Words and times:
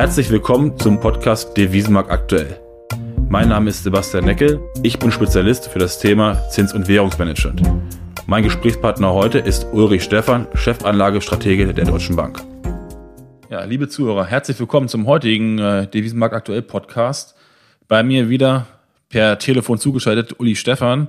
Herzlich 0.00 0.30
willkommen 0.30 0.78
zum 0.78 0.98
Podcast 0.98 1.54
Devisenmarkt 1.58 2.10
aktuell. 2.10 2.58
Mein 3.28 3.50
Name 3.50 3.68
ist 3.68 3.84
Sebastian 3.84 4.24
Neckel, 4.24 4.58
ich 4.82 4.98
bin 4.98 5.12
Spezialist 5.12 5.68
für 5.68 5.78
das 5.78 5.98
Thema 5.98 6.48
Zins- 6.48 6.72
und 6.72 6.88
Währungsmanagement. 6.88 7.60
Mein 8.26 8.42
Gesprächspartner 8.42 9.12
heute 9.12 9.40
ist 9.40 9.66
Ulrich 9.74 10.02
Stephan, 10.02 10.46
Chefanlagestratege 10.54 11.74
der 11.74 11.84
Deutschen 11.84 12.16
Bank. 12.16 12.40
Ja, 13.50 13.64
liebe 13.64 13.88
Zuhörer, 13.88 14.24
herzlich 14.24 14.58
willkommen 14.58 14.88
zum 14.88 15.06
heutigen 15.06 15.58
äh, 15.58 15.86
Devisenmarkt 15.86 16.34
aktuell 16.34 16.62
Podcast. 16.62 17.34
Bei 17.86 18.02
mir 18.02 18.30
wieder 18.30 18.68
per 19.10 19.38
Telefon 19.38 19.76
zugeschaltet 19.76 20.40
Uli 20.40 20.56
Stephan. 20.56 21.08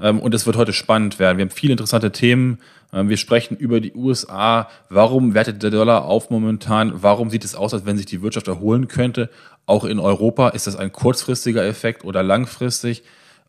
Ähm, 0.00 0.20
und 0.20 0.34
es 0.34 0.46
wird 0.46 0.56
heute 0.56 0.72
spannend 0.72 1.18
werden. 1.18 1.38
Wir 1.38 1.46
haben 1.46 1.50
viele 1.50 1.72
interessante 1.72 2.12
Themen. 2.12 2.60
Ähm, 2.92 3.08
wir 3.08 3.16
sprechen 3.16 3.56
über 3.56 3.80
die 3.80 3.94
USA. 3.94 4.68
Warum 4.88 5.34
wertet 5.34 5.62
der 5.62 5.70
Dollar 5.70 6.04
auf 6.04 6.30
momentan? 6.30 7.02
Warum 7.02 7.30
sieht 7.30 7.44
es 7.44 7.54
aus, 7.54 7.74
als 7.74 7.86
wenn 7.86 7.96
sich 7.96 8.06
die 8.06 8.22
Wirtschaft 8.22 8.48
erholen 8.48 8.88
könnte? 8.88 9.30
Auch 9.66 9.84
in 9.84 9.98
Europa 9.98 10.50
ist 10.50 10.66
das 10.66 10.76
ein 10.76 10.92
kurzfristiger 10.92 11.64
Effekt 11.64 12.04
oder 12.04 12.22
langfristig? 12.22 13.02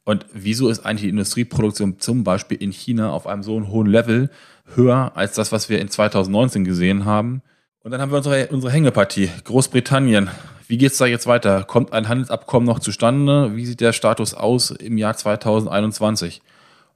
Und 0.04 0.26
wieso 0.34 0.70
ist 0.70 0.86
eigentlich 0.86 1.04
die 1.04 1.09
Industrieproduktion 1.09 2.00
zum 2.00 2.23
Beispiel 2.23 2.58
in 2.58 2.72
China 2.72 3.12
auf 3.12 3.27
einem 3.27 3.44
so 3.44 3.67
hohen 3.67 3.88
Level 3.88 4.30
höher 4.76 5.12
als 5.16 5.34
das, 5.34 5.52
was 5.52 5.70
wir 5.70 5.80
in 5.80 5.89
2019 5.89 6.64
gesehen 6.64 7.05
haben? 7.05 7.42
Und 7.84 7.92
dann 7.92 8.02
haben 8.02 8.12
wir 8.12 8.17
unsere, 8.17 8.48
unsere 8.48 8.72
Hängepartie, 8.72 9.30
Großbritannien. 9.44 10.30
Wie 10.67 10.78
geht 10.78 10.92
es 10.92 10.98
da 10.98 11.05
jetzt 11.05 11.28
weiter? 11.28 11.64
Kommt 11.64 11.94
ein 11.94 12.08
Handelsabkommen 12.08 12.66
noch 12.66 12.80
zustande? 12.80 13.55
Wie 13.55 13.66
sieht 13.66 13.81
der 13.81 13.92
Status 13.92 14.34
aus 14.34 14.72
im 14.72 14.98
Jahr 14.98 15.16
2021? 15.16 16.42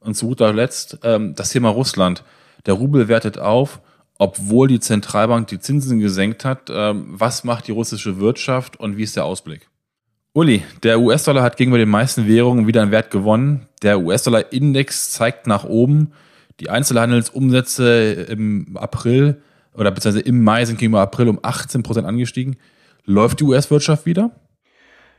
Und 0.05 0.14
zu 0.16 0.27
guter 0.27 0.54
Letzt 0.54 1.00
ähm, 1.04 1.34
das 1.36 1.50
Thema 1.50 1.70
Russland. 1.70 2.23
Der 2.66 2.76
Rubel 2.76 3.08
wertet 3.08 3.40
auf, 3.40 3.82
obwohl 4.18 4.68
die 4.68 4.80
Zentralbank 4.80 5.48
die 5.48 5.59
Zinsen 5.59 6.00
gesenkt 6.00 6.46
hat. 6.46 6.70
Ähm, 6.70 7.05
was 7.08 7.44
macht 7.44 7.68
die 7.68 7.72
russische 7.72 8.20
Wirtschaft 8.20 8.80
und 8.80 8.98
wie 8.98 9.04
ist 9.04 9.16
der 9.16 9.26
Ausblick? 9.26 9.68
Uli, 10.34 10.63
der 10.84 10.99
US-Dollar 10.99 11.44
hat 11.44 11.57
gegenüber 11.57 11.77
den 11.77 11.90
meisten 11.90 12.27
Währungen 12.27 12.68
wieder 12.68 12.82
einen 12.82 12.91
Wert 12.91 13.10
gewonnen. 13.10 13.68
Der 13.82 14.02
US-Dollar-Index 14.02 15.12
zeigt 15.12 15.48
nach 15.48 15.63
oben. 15.63 16.12
Die 16.60 16.70
Einzelhandelsumsätze 16.70 18.12
im 18.29 18.77
April 18.77 19.41
oder 19.74 19.91
beziehungsweise 19.91 20.26
im 20.26 20.44
Mai 20.44 20.66
sind 20.66 20.77
gegenüber 20.77 21.01
April 21.01 21.29
um 21.29 21.40
18 21.41 21.84
Prozent 21.84 22.05
angestiegen. 22.05 22.57
Läuft 23.05 23.40
die 23.40 23.44
US-Wirtschaft 23.46 24.05
wieder? 24.05 24.32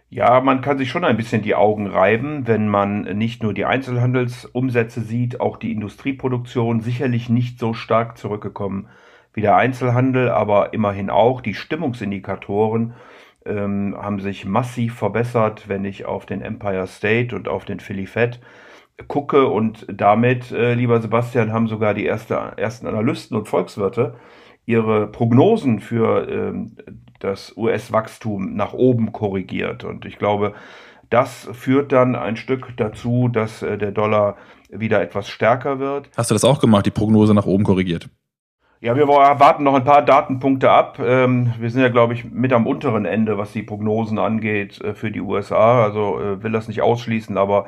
Ja, 0.09 0.41
man 0.41 0.61
kann 0.61 0.79
sich 0.79 0.89
schon 0.91 1.05
ein 1.05 1.17
bisschen 1.17 1.43
die 1.43 1.57
Augen 1.57 1.89
reiben, 1.89 2.47
wenn 2.47 2.69
man 2.69 3.03
nicht 3.19 3.43
nur 3.43 3.53
die 3.55 3.65
Einzelhandelsumsätze 3.65 5.01
sieht, 5.01 5.41
auch 5.41 5.57
die 5.57 5.73
Industrieproduktion 5.73 6.81
sicherlich 6.81 7.29
nicht 7.29 7.59
so 7.59 7.75
stark 7.75 8.17
zurückgekommen 8.17 8.89
wie 9.35 9.41
der 9.43 9.57
Einzelhandel, 9.57 10.31
aber 10.31 10.73
immerhin 10.73 11.11
auch. 11.11 11.41
Die 11.41 11.55
Stimmungsindikatoren 11.55 12.95
ähm, 13.45 13.97
haben 14.01 14.21
sich 14.21 14.45
massiv 14.47 14.95
verbessert, 14.95 15.69
wenn 15.69 15.85
ich 15.85 16.07
auf 16.07 16.25
den 16.25 16.41
Empire 16.41 16.87
State 16.87 17.35
und 17.35 17.49
auf 17.49 17.65
den 17.65 17.81
Philly 17.81 18.07
Fed 18.07 18.41
gucke. 19.09 19.47
Und 19.49 19.87
damit, 19.93 20.53
äh, 20.53 20.75
lieber 20.75 21.01
Sebastian, 21.01 21.53
haben 21.53 21.69
sogar 21.69 21.95
die 21.95 22.07
erste, 22.07 22.35
ersten 22.57 22.87
Analysten 22.87 23.37
und 23.37 23.49
Volkswirte 23.49 24.15
ihre 24.67 25.07
Prognosen 25.07 25.81
für 25.81 26.29
ähm, 26.29 26.77
das 27.21 27.57
US-Wachstum 27.57 28.55
nach 28.55 28.73
oben 28.73 29.13
korrigiert. 29.13 29.85
Und 29.85 30.05
ich 30.05 30.19
glaube, 30.19 30.53
das 31.09 31.49
führt 31.53 31.93
dann 31.93 32.17
ein 32.17 32.37
Stück 32.37 32.77
dazu, 32.77 33.29
dass 33.29 33.63
äh, 33.63 33.79
der 33.79 33.93
Dollar 33.93 34.37
wieder 34.69 35.01
etwas 35.01 35.29
stärker 35.29 35.79
wird. 35.79 36.11
Hast 36.17 36.31
du 36.31 36.35
das 36.35 36.45
auch 36.45 36.59
gemacht, 36.59 36.87
die 36.87 36.91
Prognose 36.91 37.33
nach 37.33 37.47
oben 37.47 37.65
korrigiert? 37.65 38.11
Ja, 38.81 38.95
wir 38.95 39.09
warten 39.09 39.65
noch 39.65 39.75
ein 39.75 39.85
paar 39.85 40.03
Datenpunkte 40.03 40.71
ab. 40.71 40.99
Ähm, 41.03 41.55
wir 41.59 41.71
sind 41.71 41.81
ja, 41.81 41.89
glaube 41.89 42.13
ich, 42.13 42.25
mit 42.25 42.53
am 42.53 42.67
unteren 42.67 43.07
Ende, 43.07 43.39
was 43.39 43.53
die 43.53 43.63
Prognosen 43.63 44.19
angeht 44.19 44.81
äh, 44.83 44.95
für 44.95 45.11
die 45.11 45.21
USA. 45.21 45.83
Also 45.83 46.21
äh, 46.21 46.43
will 46.43 46.53
das 46.53 46.69
nicht 46.69 46.83
ausschließen, 46.83 47.39
aber 47.39 47.67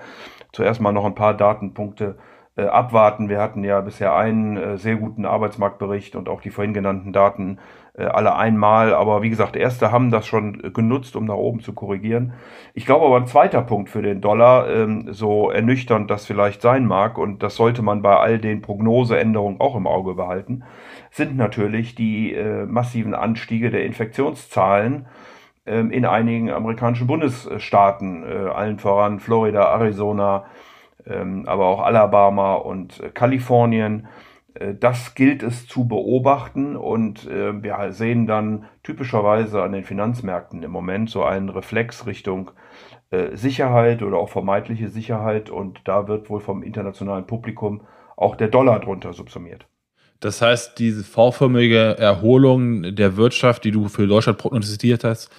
zuerst 0.52 0.80
mal 0.80 0.92
noch 0.92 1.06
ein 1.06 1.14
paar 1.14 1.34
Datenpunkte 1.34 2.18
abwarten. 2.62 3.28
Wir 3.28 3.40
hatten 3.40 3.64
ja 3.64 3.80
bisher 3.80 4.14
einen 4.16 4.78
sehr 4.78 4.96
guten 4.96 5.24
Arbeitsmarktbericht 5.24 6.16
und 6.16 6.28
auch 6.28 6.40
die 6.40 6.50
vorhin 6.50 6.74
genannten 6.74 7.12
Daten 7.12 7.58
äh, 7.98 8.04
alle 8.04 8.36
einmal. 8.36 8.94
Aber 8.94 9.22
wie 9.22 9.30
gesagt, 9.30 9.56
erste 9.56 9.90
haben 9.90 10.10
das 10.10 10.26
schon 10.26 10.72
genutzt, 10.72 11.16
um 11.16 11.24
nach 11.24 11.34
oben 11.34 11.60
zu 11.60 11.72
korrigieren. 11.72 12.32
Ich 12.74 12.86
glaube 12.86 13.06
aber 13.06 13.16
ein 13.16 13.26
zweiter 13.26 13.62
Punkt 13.62 13.90
für 13.90 14.02
den 14.02 14.20
Dollar, 14.20 14.68
ähm, 14.70 15.08
so 15.10 15.50
ernüchternd 15.50 16.10
das 16.10 16.24
vielleicht 16.24 16.62
sein 16.62 16.86
mag, 16.86 17.18
und 17.18 17.42
das 17.42 17.56
sollte 17.56 17.82
man 17.82 18.02
bei 18.02 18.16
all 18.16 18.38
den 18.38 18.62
Prognoseänderungen 18.62 19.60
auch 19.60 19.74
im 19.76 19.86
Auge 19.86 20.14
behalten, 20.14 20.62
sind 21.10 21.36
natürlich 21.36 21.94
die 21.94 22.34
äh, 22.34 22.66
massiven 22.66 23.14
Anstiege 23.14 23.70
der 23.70 23.84
Infektionszahlen 23.84 25.06
ähm, 25.66 25.90
in 25.90 26.04
einigen 26.04 26.50
amerikanischen 26.50 27.06
Bundesstaaten, 27.06 28.22
äh, 28.22 28.48
allen 28.50 28.78
voran 28.78 29.18
Florida, 29.18 29.64
Arizona, 29.64 30.44
aber 31.06 31.66
auch 31.66 31.80
Alabama 31.80 32.54
und 32.54 33.00
Kalifornien. 33.14 34.08
Äh, 34.58 34.74
das 34.74 35.14
gilt 35.14 35.42
es 35.42 35.66
zu 35.66 35.86
beobachten 35.86 36.76
und 36.76 37.26
äh, 37.26 37.62
wir 37.62 37.92
sehen 37.92 38.26
dann 38.26 38.66
typischerweise 38.82 39.62
an 39.62 39.72
den 39.72 39.84
Finanzmärkten 39.84 40.62
im 40.62 40.70
Moment 40.70 41.10
so 41.10 41.24
einen 41.24 41.48
Reflex 41.48 42.06
Richtung 42.06 42.50
äh, 43.10 43.36
Sicherheit 43.36 44.02
oder 44.02 44.18
auch 44.18 44.28
vermeintliche 44.28 44.88
Sicherheit 44.88 45.50
und 45.50 45.80
da 45.84 46.08
wird 46.08 46.30
wohl 46.30 46.40
vom 46.40 46.62
internationalen 46.62 47.26
Publikum 47.26 47.82
auch 48.16 48.36
der 48.36 48.48
Dollar 48.48 48.80
drunter 48.80 49.12
subsumiert. 49.12 49.66
Das 50.20 50.42
heißt, 50.42 50.80
diese 50.80 51.04
V-förmige 51.04 51.96
Erholung 51.96 52.96
der 52.96 53.16
Wirtschaft, 53.16 53.62
die 53.62 53.70
du 53.70 53.86
für 53.88 54.08
Deutschland 54.08 54.38
prognostiziert 54.38 55.04
hast, 55.04 55.30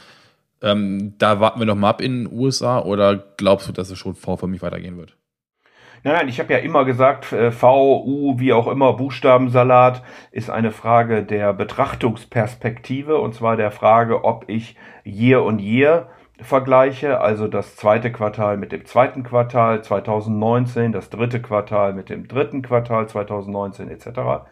ähm, 0.61 1.15
da 1.17 1.41
warten 1.41 1.59
wir 1.59 1.65
noch 1.65 1.75
mal 1.75 1.89
ab 1.89 2.01
in 2.01 2.23
den 2.23 2.33
USA 2.33 2.79
oder 2.79 3.17
glaubst 3.35 3.67
du, 3.67 3.73
dass 3.73 3.89
es 3.89 3.97
schon 3.97 4.15
V-förmig 4.15 4.61
weitergehen 4.61 4.97
wird? 4.97 5.18
Nein, 6.03 6.13
nein, 6.13 6.27
ich 6.29 6.39
habe 6.39 6.53
ja 6.53 6.59
immer 6.59 6.85
gesagt, 6.85 7.33
äh, 7.33 7.51
V, 7.51 8.03
U, 8.05 8.39
wie 8.39 8.53
auch 8.53 8.67
immer, 8.67 8.93
Buchstabensalat 8.93 10.01
ist 10.31 10.49
eine 10.49 10.71
Frage 10.71 11.23
der 11.23 11.51
Betrachtungsperspektive 11.53 13.17
und 13.17 13.35
zwar 13.35 13.57
der 13.57 13.71
Frage, 13.71 14.23
ob 14.23 14.45
ich 14.47 14.77
Year 15.03 15.43
und 15.43 15.59
Year 15.59 16.07
vergleiche, 16.41 17.19
also 17.19 17.49
das 17.49 17.75
zweite 17.75 18.13
Quartal 18.13 18.55
mit 18.55 18.71
dem 18.71 18.85
zweiten 18.85 19.23
Quartal 19.23 19.83
2019, 19.83 20.93
das 20.93 21.09
dritte 21.09 21.41
Quartal 21.41 21.93
mit 21.93 22.09
dem 22.09 22.29
dritten 22.29 22.61
Quartal 22.61 23.09
2019 23.09 23.89
etc. 23.89 24.47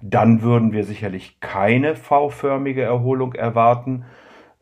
Dann 0.00 0.42
würden 0.42 0.72
wir 0.72 0.82
sicherlich 0.82 1.38
keine 1.38 1.94
V-förmige 1.94 2.82
Erholung 2.82 3.34
erwarten. 3.34 4.04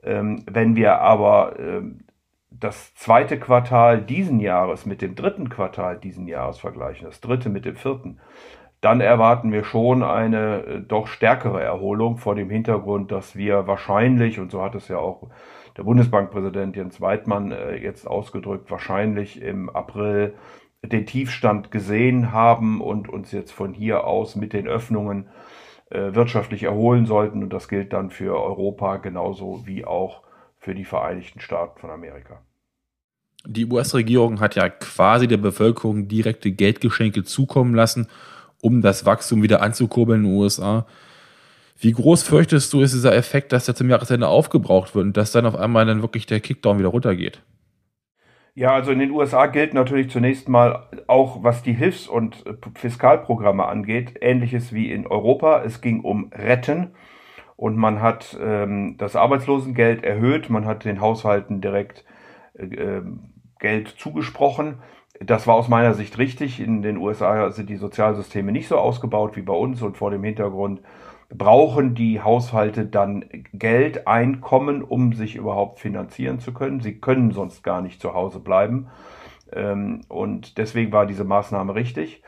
Ähm, 0.02 0.44
wenn 0.46 0.76
wir 0.76 1.00
aber 1.00 1.58
ähm, 1.58 2.00
das 2.60 2.94
zweite 2.94 3.38
Quartal 3.38 4.00
diesen 4.00 4.40
Jahres 4.40 4.86
mit 4.86 5.02
dem 5.02 5.14
dritten 5.14 5.48
Quartal 5.48 5.98
diesen 5.98 6.26
Jahres 6.26 6.58
vergleichen, 6.58 7.06
das 7.06 7.20
dritte 7.20 7.48
mit 7.48 7.64
dem 7.64 7.76
vierten, 7.76 8.18
dann 8.80 9.00
erwarten 9.00 9.52
wir 9.52 9.64
schon 9.64 10.02
eine 10.02 10.64
äh, 10.64 10.80
doch 10.80 11.06
stärkere 11.06 11.62
Erholung 11.62 12.18
vor 12.18 12.34
dem 12.34 12.50
Hintergrund, 12.50 13.10
dass 13.10 13.36
wir 13.36 13.66
wahrscheinlich, 13.66 14.38
und 14.38 14.50
so 14.50 14.62
hat 14.62 14.74
es 14.74 14.88
ja 14.88 14.98
auch 14.98 15.28
der 15.76 15.82
Bundesbankpräsident 15.82 16.76
Jens 16.76 17.00
Weidmann 17.00 17.52
äh, 17.52 17.76
jetzt 17.76 18.06
ausgedrückt, 18.06 18.70
wahrscheinlich 18.70 19.40
im 19.42 19.70
April 19.70 20.34
den 20.82 21.06
Tiefstand 21.06 21.70
gesehen 21.70 22.32
haben 22.32 22.80
und 22.80 23.08
uns 23.08 23.32
jetzt 23.32 23.50
von 23.50 23.72
hier 23.74 24.04
aus 24.04 24.36
mit 24.36 24.52
den 24.52 24.68
Öffnungen 24.68 25.28
äh, 25.90 26.14
wirtschaftlich 26.14 26.62
erholen 26.62 27.06
sollten. 27.06 27.42
Und 27.42 27.52
das 27.52 27.68
gilt 27.68 27.92
dann 27.92 28.10
für 28.10 28.40
Europa 28.40 28.98
genauso 28.98 29.66
wie 29.66 29.84
auch 29.84 30.22
für 30.66 30.74
die 30.74 30.84
Vereinigten 30.84 31.38
Staaten 31.38 31.78
von 31.78 31.90
Amerika. 31.90 32.40
Die 33.46 33.66
US-Regierung 33.66 34.40
hat 34.40 34.56
ja 34.56 34.68
quasi 34.68 35.28
der 35.28 35.36
Bevölkerung 35.36 36.08
direkte 36.08 36.50
Geldgeschenke 36.50 37.22
zukommen 37.22 37.72
lassen, 37.72 38.08
um 38.60 38.82
das 38.82 39.06
Wachstum 39.06 39.44
wieder 39.44 39.62
anzukurbeln 39.62 40.24
in 40.24 40.30
den 40.30 40.36
USA. 40.36 40.84
Wie 41.78 41.92
groß 41.92 42.24
fürchtest 42.24 42.72
du, 42.72 42.80
ist 42.80 42.94
dieser 42.94 43.14
Effekt, 43.14 43.52
dass 43.52 43.66
der 43.66 43.76
zum 43.76 43.88
Jahresende 43.88 44.26
aufgebraucht 44.26 44.96
wird 44.96 45.04
und 45.04 45.16
dass 45.16 45.30
dann 45.30 45.46
auf 45.46 45.54
einmal 45.54 45.86
dann 45.86 46.02
wirklich 46.02 46.26
der 46.26 46.40
Kickdown 46.40 46.80
wieder 46.80 46.88
runtergeht? 46.88 47.42
Ja, 48.56 48.72
also 48.72 48.90
in 48.90 48.98
den 48.98 49.12
USA 49.12 49.46
gilt 49.46 49.72
natürlich 49.72 50.10
zunächst 50.10 50.48
mal 50.48 50.88
auch, 51.06 51.44
was 51.44 51.62
die 51.62 51.74
Hilfs- 51.74 52.08
und 52.08 52.42
Fiskalprogramme 52.74 53.66
angeht, 53.66 54.14
ähnliches 54.20 54.72
wie 54.72 54.90
in 54.90 55.06
Europa. 55.06 55.62
Es 55.62 55.80
ging 55.80 56.00
um 56.00 56.32
Retten 56.32 56.90
und 57.56 57.76
man 57.76 58.00
hat 58.00 58.36
ähm, 58.40 58.96
das 58.98 59.16
Arbeitslosengeld 59.16 60.04
erhöht, 60.04 60.50
man 60.50 60.66
hat 60.66 60.84
den 60.84 61.00
Haushalten 61.00 61.60
direkt 61.60 62.04
äh, 62.54 63.00
Geld 63.58 63.88
zugesprochen. 63.98 64.78
Das 65.20 65.46
war 65.46 65.54
aus 65.54 65.68
meiner 65.68 65.94
Sicht 65.94 66.18
richtig. 66.18 66.60
In 66.60 66.82
den 66.82 66.98
USA 66.98 67.50
sind 67.50 67.70
die 67.70 67.76
Sozialsysteme 67.76 68.52
nicht 68.52 68.68
so 68.68 68.76
ausgebaut 68.76 69.36
wie 69.36 69.42
bei 69.42 69.54
uns 69.54 69.80
und 69.80 69.96
vor 69.96 70.10
dem 70.10 70.22
Hintergrund 70.22 70.82
brauchen 71.30 71.94
die 71.94 72.20
Haushalte 72.20 72.86
dann 72.86 73.24
Geld, 73.52 74.06
Einkommen, 74.06 74.82
um 74.82 75.12
sich 75.12 75.36
überhaupt 75.36 75.80
finanzieren 75.80 76.38
zu 76.38 76.52
können. 76.52 76.80
Sie 76.80 77.00
können 77.00 77.32
sonst 77.32 77.62
gar 77.62 77.82
nicht 77.82 78.00
zu 78.00 78.14
Hause 78.14 78.38
bleiben. 78.38 78.88
Ähm, 79.52 80.02
und 80.08 80.58
deswegen 80.58 80.92
war 80.92 81.06
diese 81.06 81.24
Maßnahme 81.24 81.74
richtig. 81.74 82.22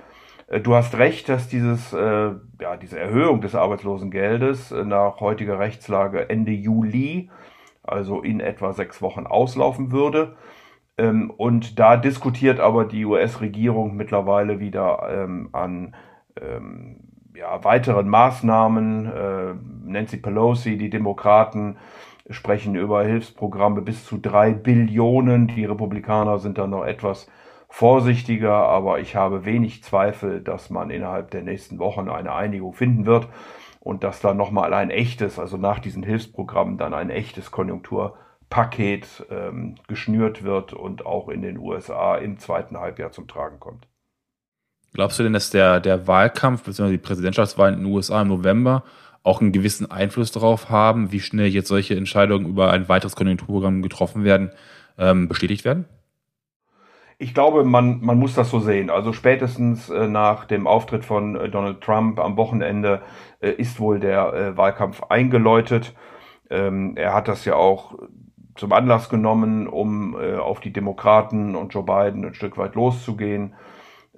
Äh, 0.49 0.61
du 0.61 0.75
hast 0.75 0.97
recht, 0.97 1.29
dass 1.29 1.49
dieses, 1.49 1.93
äh, 1.93 2.33
ja, 2.61 2.77
diese 2.81 2.99
Erhöhung 2.99 3.41
des 3.41 3.55
Arbeitslosengeldes 3.55 4.73
äh, 4.73 4.85
nach 4.85 5.21
heutiger 5.21 5.59
Rechtslage 5.59 6.29
Ende 6.29 6.53
Juli 6.53 7.31
also 7.89 8.21
in 8.21 8.41
etwa 8.41 8.73
sechs 8.73 9.01
Wochen 9.03 9.27
auslaufen 9.27 9.93
würde. 9.93 10.37
Ähm, 10.97 11.31
und 11.31 11.79
da 11.79 11.97
diskutiert 11.97 12.61
aber 12.61 12.85
die 12.85 13.05
US-Regierung 13.05 13.97
mittlerweile 13.97 14.61
wieder 14.61 15.09
ähm, 15.11 15.49
an 15.53 15.95
ähm, 16.41 16.97
ja, 17.35 17.63
weiteren 17.65 18.09
Maßnahmen. 18.09 19.07
Äh, 19.07 19.55
Nancy 19.85 20.19
Pelosi, 20.19 20.77
die 20.77 20.91
Demokraten 20.91 21.77
sprechen 22.31 22.75
über 22.75 23.05
Hilfsprogramme 23.05 23.81
bis 23.81 24.05
zu 24.05 24.19
drei 24.19 24.53
Billionen. 24.53 25.49
Die 25.49 25.65
Republikaner 25.65 26.39
sind 26.39 26.59
da 26.59 26.67
noch 26.67 26.85
etwas 26.85 27.29
vorsichtiger, 27.69 28.55
aber 28.55 28.99
ich 29.01 29.15
habe 29.15 29.45
wenig 29.45 29.85
Zweifel, 29.85 30.41
dass 30.41 30.71
man 30.71 30.91
innerhalb 30.91 31.31
der 31.31 31.43
nächsten 31.43 31.79
Wochen 31.79 32.09
eine 32.09 32.33
Einigung 32.33 32.73
finden 32.73 33.07
wird 33.07 33.29
und 33.81 34.05
dass 34.05 34.21
da 34.21 34.35
nochmal 34.35 34.75
ein 34.75 34.91
echtes, 34.91 35.39
also 35.39 35.57
nach 35.57 35.79
diesen 35.79 36.03
Hilfsprogrammen 36.03 36.79
dann 36.79 36.95
ein 36.95 37.11
echtes 37.11 37.51
Konjunkturpaket 37.51 39.27
ähm, 39.31 39.77
geschnürt 39.87 40.43
wird 40.43 40.73
und 40.73 41.07
auch 41.07 41.29
in 41.29 41.43
den 41.43 41.59
USA 41.59 42.17
im 42.17 42.39
zweiten 42.39 42.79
Halbjahr 42.79 43.13
zum 43.13 43.29
Tragen 43.29 43.61
kommt. 43.61 43.87
Glaubst 44.95 45.19
du 45.19 45.23
denn, 45.23 45.35
dass 45.35 45.51
der, 45.51 45.81
der 45.81 46.07
Wahlkampf 46.07 46.65
bzw. 46.65 46.91
die 46.93 46.99
Präsidentschaftswahl 46.99 47.73
in 47.73 47.81
den 47.81 47.93
USA 47.93 48.23
im 48.23 48.29
November 48.29 48.85
auch 49.23 49.43
einen 49.43 49.53
gewissen 49.53 49.91
Einfluss 49.91 50.33
darauf 50.33 50.71
haben, 50.71 51.13
wie 51.13 51.21
schnell 51.21 51.49
jetzt 51.49 51.69
solche 51.69 51.95
Entscheidungen 51.95 52.47
über 52.47 52.73
ein 52.73 52.89
weiteres 52.89 53.15
Konjunkturprogramm 53.15 53.83
getroffen 53.83 54.25
werden, 54.25 54.51
ähm, 54.97 55.29
bestätigt 55.29 55.67
werden? 55.67 55.85
Ich 57.21 57.35
glaube, 57.35 57.65
man, 57.65 58.01
man 58.01 58.17
muss 58.17 58.35
das 58.35 58.49
so 58.49 58.61
sehen. 58.61 58.91
Also 58.91 59.13
spätestens 59.13 59.91
äh, 59.91 60.07
nach 60.07 60.45
dem 60.45 60.69
Auftritt 60.69 61.05
von 61.05 61.35
äh, 61.35 61.49
Donald 61.49 61.81
Trump 61.81 62.21
am 62.21 62.37
Wochenende 62.37 63.03
äh, 63.41 63.51
ist 63.51 63.81
wohl 63.81 63.99
der 63.99 64.33
äh, 64.33 64.57
Wahlkampf 64.57 65.03
eingeläutet. 65.09 65.95
Ähm, 66.49 66.97
er 66.97 67.15
hat 67.15 67.27
das 67.27 67.45
ja 67.45 67.57
auch 67.57 67.99
zum 68.55 68.73
Anlass 68.73 69.09
genommen, 69.09 69.67
um 69.67 70.17
äh, 70.17 70.37
auf 70.37 70.61
die 70.61 70.73
Demokraten 70.73 71.57
und 71.57 71.75
Joe 71.75 71.83
Biden 71.83 72.25
ein 72.25 72.35
Stück 72.35 72.57
weit 72.57 72.77
loszugehen. 72.77 73.55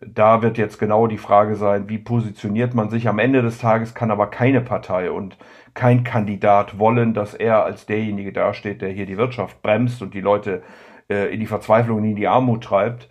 Da 0.07 0.43
wird 0.43 0.59
jetzt 0.59 0.79
genau 0.79 1.07
die 1.07 1.19
Frage 1.19 1.57
sein, 1.57 1.89
wie 1.89 1.99
positioniert 1.99 2.75
man 2.75 2.91
sich. 2.91 3.09
Am 3.09 3.19
Ende 3.19 3.41
des 3.41 3.59
Tages 3.59 3.95
kann 3.95 4.11
aber 4.11 4.27
keine 4.27 4.61
Partei 4.61 5.11
und 5.11 5.39
kein 5.73 6.05
Kandidat 6.05 6.79
wollen, 6.79 7.15
dass 7.15 7.33
er 7.33 7.65
als 7.65 7.87
derjenige 7.87 8.33
dasteht, 8.33 8.83
der 8.83 8.91
hier 8.91 9.07
die 9.07 9.17
Wirtschaft 9.17 9.63
bremst 9.63 10.03
und 10.03 10.13
die 10.13 10.21
Leute 10.21 10.57
äh, 10.57 10.90
in 11.11 11.41
die 11.41 11.47
Verzweiflung 11.47 11.99
und 11.99 12.05
in 12.05 12.17
die 12.17 12.29
Armut 12.29 12.65
treibt. 12.65 13.09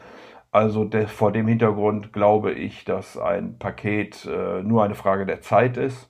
Also 0.51 0.83
de, 0.83 1.05
vor 1.05 1.31
dem 1.31 1.47
Hintergrund 1.47 2.11
glaube 2.11 2.51
ich, 2.53 2.83
dass 2.85 3.17
ein 3.17 3.59
Paket 3.59 4.25
äh, 4.25 4.63
nur 4.63 4.83
eine 4.83 4.95
Frage 4.95 5.25
der 5.25 5.41
Zeit 5.41 5.77
ist. 5.77 6.09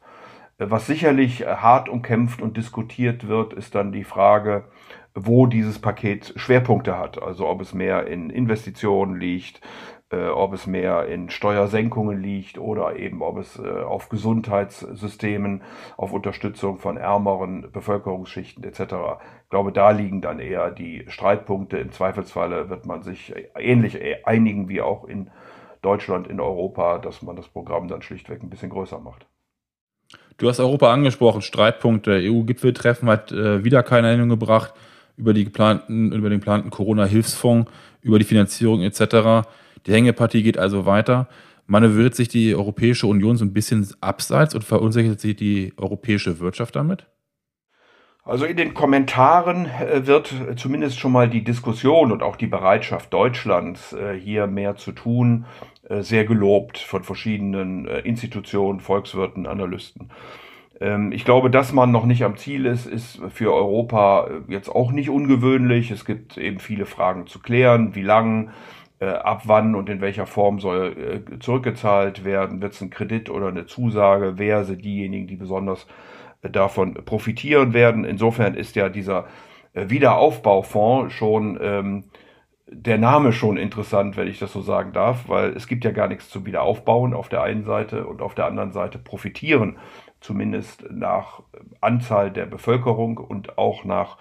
Äh, 0.57 0.69
was 0.69 0.87
sicherlich 0.87 1.45
hart 1.45 1.89
umkämpft 1.89 2.41
und 2.41 2.55
diskutiert 2.55 3.27
wird, 3.27 3.53
ist 3.53 3.75
dann 3.75 3.91
die 3.91 4.05
Frage, 4.05 4.65
wo 5.13 5.45
dieses 5.45 5.79
Paket 5.79 6.33
Schwerpunkte 6.37 6.97
hat. 6.97 7.21
Also 7.21 7.47
ob 7.47 7.61
es 7.61 7.73
mehr 7.73 8.07
in 8.07 8.29
Investitionen 8.29 9.19
liegt, 9.19 9.59
äh, 10.11 10.27
ob 10.29 10.53
es 10.53 10.65
mehr 10.65 11.05
in 11.05 11.29
Steuersenkungen 11.29 12.21
liegt 12.21 12.57
oder 12.57 12.95
eben 12.95 13.21
ob 13.21 13.37
es 13.37 13.59
äh, 13.59 13.67
auf 13.67 14.09
Gesundheitssystemen, 14.09 15.61
auf 15.97 16.13
Unterstützung 16.13 16.79
von 16.79 16.97
ärmeren 16.97 17.71
Bevölkerungsschichten 17.71 18.63
etc. 18.63 18.79
Ich 19.43 19.49
glaube, 19.49 19.71
da 19.71 19.91
liegen 19.91 20.21
dann 20.21 20.39
eher 20.39 20.71
die 20.71 21.05
Streitpunkte. 21.07 21.77
Im 21.77 21.91
Zweifelsfalle 21.91 22.69
wird 22.69 22.85
man 22.85 23.03
sich 23.03 23.33
ähnlich 23.55 23.99
einigen 24.25 24.67
wie 24.67 24.81
auch 24.81 25.05
in 25.05 25.29
Deutschland, 25.81 26.27
in 26.27 26.39
Europa, 26.39 26.97
dass 26.97 27.21
man 27.21 27.35
das 27.35 27.47
Programm 27.47 27.87
dann 27.87 28.01
schlichtweg 28.01 28.41
ein 28.41 28.49
bisschen 28.49 28.71
größer 28.71 28.99
macht. 28.99 29.27
Du 30.37 30.47
hast 30.49 30.59
Europa 30.59 30.91
angesprochen, 30.91 31.41
Streitpunkte. 31.41 32.19
EU-Gipfeltreffen 32.23 33.09
hat 33.09 33.31
äh, 33.31 33.63
wieder 33.63 33.83
keine 33.83 34.07
Erinnerung 34.07 34.29
gebracht 34.29 34.73
über, 35.19 35.33
die 35.33 35.43
geplanten, 35.43 36.11
über 36.13 36.29
den 36.29 36.39
geplanten 36.39 36.69
Corona-Hilfsfonds, 36.69 37.69
über 38.01 38.17
die 38.17 38.25
Finanzierung 38.25 38.81
etc. 38.81 39.47
Die 39.85 39.93
Hängepartie 39.93 40.41
geht 40.41 40.57
also 40.57 40.85
weiter. 40.85 41.27
Manövriert 41.67 42.15
sich 42.15 42.29
die 42.29 42.55
Europäische 42.55 43.05
Union 43.05 43.37
so 43.37 43.45
ein 43.45 43.53
bisschen 43.53 43.87
abseits 44.01 44.55
und 44.55 44.63
verunsichert 44.63 45.19
sich 45.19 45.35
die 45.35 45.73
europäische 45.77 46.39
Wirtschaft 46.39 46.75
damit? 46.75 47.05
Also 48.23 48.45
in 48.45 48.57
den 48.57 48.73
Kommentaren 48.73 49.65
äh, 49.65 50.05
wird 50.05 50.33
zumindest 50.55 50.99
schon 50.99 51.11
mal 51.11 51.29
die 51.29 51.43
Diskussion 51.43 52.11
und 52.11 52.21
auch 52.21 52.35
die 52.35 52.47
Bereitschaft 52.47 53.13
Deutschlands, 53.13 53.93
äh, 53.93 54.13
hier 54.13 54.47
mehr 54.47 54.75
zu 54.75 54.91
tun, 54.91 55.45
äh, 55.89 56.01
sehr 56.01 56.25
gelobt 56.25 56.77
von 56.77 57.03
verschiedenen 57.03 57.85
Institutionen, 57.85 58.79
Volkswirten, 58.79 59.47
Analysten. 59.47 60.11
Ähm, 60.79 61.11
ich 61.11 61.25
glaube, 61.25 61.49
dass 61.49 61.73
man 61.73 61.91
noch 61.91 62.05
nicht 62.05 62.23
am 62.23 62.37
Ziel 62.37 62.65
ist, 62.65 62.85
ist 62.85 63.19
für 63.29 63.53
Europa 63.53 64.29
jetzt 64.47 64.69
auch 64.69 64.91
nicht 64.91 65.09
ungewöhnlich. 65.09 65.91
Es 65.91 66.05
gibt 66.05 66.37
eben 66.37 66.59
viele 66.59 66.85
Fragen 66.85 67.27
zu 67.27 67.39
klären. 67.39 67.95
Wie 67.95 68.01
lang, 68.01 68.51
äh, 68.99 69.07
ab 69.07 69.43
wann 69.45 69.75
und 69.75 69.89
in 69.89 70.01
welcher 70.01 70.25
Form 70.25 70.59
soll 70.59 71.23
äh, 71.31 71.39
zurückgezahlt 71.39 72.23
werden, 72.25 72.61
wird 72.61 72.73
es 72.73 72.81
ein 72.81 72.89
Kredit 72.89 73.29
oder 73.29 73.47
eine 73.47 73.65
Zusage, 73.65 74.33
wer 74.37 74.63
sind 74.65 74.83
diejenigen, 74.83 75.27
die 75.27 75.35
besonders 75.35 75.87
äh, 76.41 76.49
davon 76.49 76.93
profitieren 77.05 77.73
werden. 77.73 78.05
Insofern 78.05 78.55
ist 78.55 78.75
ja 78.75 78.89
dieser 78.89 79.25
äh, 79.73 79.89
Wiederaufbaufonds 79.89 81.13
schon 81.13 81.57
ähm, 81.61 82.03
der 82.71 82.99
Name 82.99 83.31
schon 83.33 83.57
interessant, 83.57 84.15
wenn 84.15 84.27
ich 84.27 84.37
das 84.37 84.53
so 84.53 84.61
sagen 84.61 84.93
darf, 84.93 85.27
weil 85.27 85.51
es 85.55 85.67
gibt 85.67 85.83
ja 85.85 85.91
gar 85.91 86.07
nichts 86.07 86.29
zum 86.29 86.45
Wiederaufbauen 86.45 87.13
auf 87.15 87.27
der 87.27 87.41
einen 87.41 87.63
Seite 87.63 88.05
und 88.05 88.21
auf 88.21 88.35
der 88.35 88.45
anderen 88.45 88.71
Seite 88.71 88.99
profitieren 88.99 89.77
zumindest 90.21 90.85
nach 90.91 91.41
Anzahl 91.81 92.31
der 92.31 92.45
Bevölkerung 92.45 93.17
und 93.17 93.57
auch 93.57 93.83
nach 93.85 94.17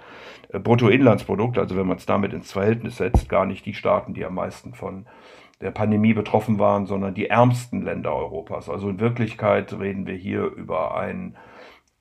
äh, 0.50 0.58
Bruttoinlandsprodukt, 0.58 1.58
also 1.58 1.76
wenn 1.76 1.86
man 1.86 1.96
es 1.96 2.06
damit 2.06 2.32
ins 2.32 2.52
Verhältnis 2.52 2.96
setzt, 2.96 3.28
gar 3.28 3.46
nicht 3.46 3.66
die 3.66 3.74
Staaten, 3.74 4.14
die 4.14 4.24
am 4.24 4.34
meisten 4.34 4.74
von 4.74 5.06
der 5.60 5.70
Pandemie 5.72 6.14
betroffen 6.14 6.58
waren, 6.58 6.86
sondern 6.86 7.14
die 7.14 7.28
ärmsten 7.28 7.82
Länder 7.82 8.14
Europas. 8.14 8.68
Also 8.68 8.88
in 8.88 9.00
Wirklichkeit 9.00 9.72
reden 9.72 10.06
wir 10.06 10.14
hier 10.14 10.44
über 10.44 10.96
einen 10.96 11.36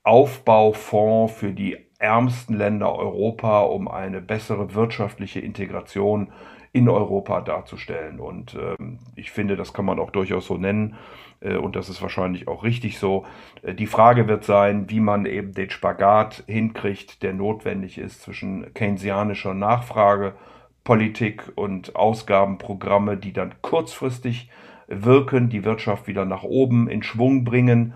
Aufbaufonds 0.04 1.34
für 1.34 1.52
die 1.52 1.78
ärmsten 2.00 2.56
Länder 2.56 2.96
Europa, 2.96 3.62
um 3.62 3.88
eine 3.88 4.22
bessere 4.22 4.76
wirtschaftliche 4.76 5.40
Integration 5.40 6.32
in 6.72 6.90
Europa 6.90 7.42
darzustellen. 7.42 8.20
Und 8.20 8.56
ähm, 8.56 9.00
ich 9.16 9.32
finde, 9.32 9.56
das 9.56 9.74
kann 9.74 9.86
man 9.86 10.00
auch 10.00 10.12
durchaus 10.12 10.48
so 10.48 10.58
nennen. 10.58 10.96
Äh, 11.40 11.56
und 11.56 11.76
das 11.76 11.90
ist 11.90 12.02
wahrscheinlich 12.02 12.48
auch 12.48 12.64
richtig 12.64 13.00
so. 13.00 13.26
Äh, 13.62 13.74
die 13.74 13.88
Frage 13.88 14.28
wird 14.28 14.44
sein, 14.44 14.90
wie 14.90 15.00
man 15.00 15.26
eben 15.26 15.54
den 15.54 15.70
Spagat 15.70 16.44
hinkriegt, 16.48 17.24
der 17.24 17.34
notwendig 17.34 17.98
ist 17.98 18.22
zwischen 18.22 18.74
keynesianischer 18.74 19.54
Nachfragepolitik 19.54 21.52
und 21.56 21.96
Ausgabenprogramme, 21.96 23.18
die 23.18 23.34
dann 23.34 23.56
kurzfristig 23.62 24.50
wirken, 24.88 25.50
die 25.50 25.66
Wirtschaft 25.66 26.08
wieder 26.08 26.26
nach 26.26 26.44
oben 26.44 26.88
in 26.88 27.04
Schwung 27.04 27.44
bringen 27.44 27.94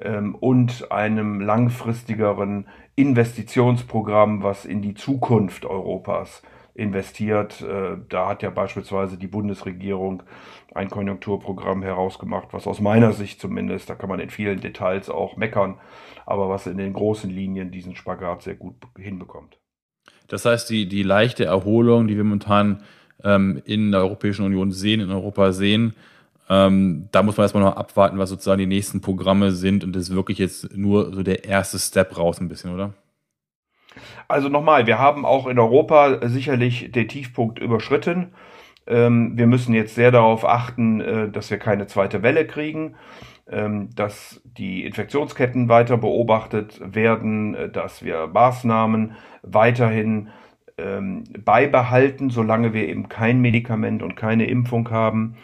ähm, 0.00 0.34
und 0.34 0.90
einem 0.90 1.40
langfristigeren 1.40 2.66
Investitionsprogramm, 2.96 4.42
was 4.42 4.64
in 4.64 4.80
die 4.82 4.94
Zukunft 4.94 5.64
Europas 5.66 6.42
investiert. 6.74 7.60
Äh, 7.62 7.96
da 8.08 8.28
hat 8.28 8.42
ja 8.42 8.50
beispielsweise 8.50 9.16
die 9.16 9.26
Bundesregierung 9.26 10.22
ein 10.74 10.90
Konjunkturprogramm 10.90 11.82
herausgemacht, 11.82 12.48
was 12.52 12.66
aus 12.66 12.80
meiner 12.80 13.12
Sicht 13.12 13.40
zumindest, 13.40 13.88
da 13.88 13.94
kann 13.94 14.08
man 14.08 14.20
in 14.20 14.30
vielen 14.30 14.60
Details 14.60 15.08
auch 15.08 15.36
meckern, 15.36 15.78
aber 16.26 16.48
was 16.48 16.66
in 16.66 16.78
den 16.78 16.92
großen 16.92 17.30
Linien 17.30 17.70
diesen 17.70 17.94
Spagat 17.94 18.42
sehr 18.42 18.56
gut 18.56 18.74
hinbekommt. 18.98 19.58
Das 20.26 20.44
heißt, 20.44 20.68
die, 20.70 20.88
die 20.88 21.02
leichte 21.02 21.44
Erholung, 21.44 22.08
die 22.08 22.16
wir 22.16 22.24
momentan 22.24 22.82
ähm, 23.22 23.62
in 23.64 23.92
der 23.92 24.00
Europäischen 24.00 24.44
Union 24.44 24.72
sehen, 24.72 25.00
in 25.00 25.10
Europa 25.10 25.52
sehen, 25.52 25.94
ähm, 26.48 27.08
da 27.12 27.22
muss 27.22 27.36
man 27.36 27.44
erstmal 27.44 27.62
noch 27.62 27.76
abwarten, 27.76 28.18
was 28.18 28.30
sozusagen 28.30 28.58
die 28.58 28.66
nächsten 28.66 29.00
Programme 29.00 29.52
sind 29.52 29.84
und 29.84 29.94
das 29.94 30.04
ist 30.04 30.14
wirklich 30.14 30.38
jetzt 30.38 30.76
nur 30.76 31.14
so 31.14 31.22
der 31.22 31.44
erste 31.44 31.78
Step 31.78 32.18
raus 32.18 32.40
ein 32.40 32.48
bisschen, 32.48 32.74
oder? 32.74 32.94
Also 34.28 34.48
nochmal, 34.48 34.86
wir 34.86 34.98
haben 34.98 35.24
auch 35.24 35.46
in 35.46 35.58
Europa 35.58 36.26
sicherlich 36.28 36.90
den 36.92 37.08
Tiefpunkt 37.08 37.58
überschritten. 37.58 38.32
Ähm, 38.86 39.36
wir 39.36 39.46
müssen 39.46 39.74
jetzt 39.74 39.94
sehr 39.94 40.10
darauf 40.10 40.44
achten, 40.44 41.00
äh, 41.00 41.30
dass 41.30 41.50
wir 41.50 41.58
keine 41.58 41.86
zweite 41.86 42.22
Welle 42.22 42.46
kriegen, 42.46 42.96
ähm, 43.50 43.90
dass 43.94 44.42
die 44.44 44.84
Infektionsketten 44.84 45.68
weiter 45.68 45.96
beobachtet 45.96 46.80
werden, 46.84 47.54
äh, 47.54 47.68
dass 47.70 48.04
wir 48.04 48.26
Maßnahmen 48.26 49.16
weiterhin 49.42 50.28
ähm, 50.76 51.24
beibehalten, 51.44 52.30
solange 52.30 52.72
wir 52.72 52.88
eben 52.88 53.08
kein 53.08 53.40
Medikament 53.40 54.02
und 54.02 54.16
keine 54.16 54.46
Impfung 54.46 54.90
haben 54.90 55.36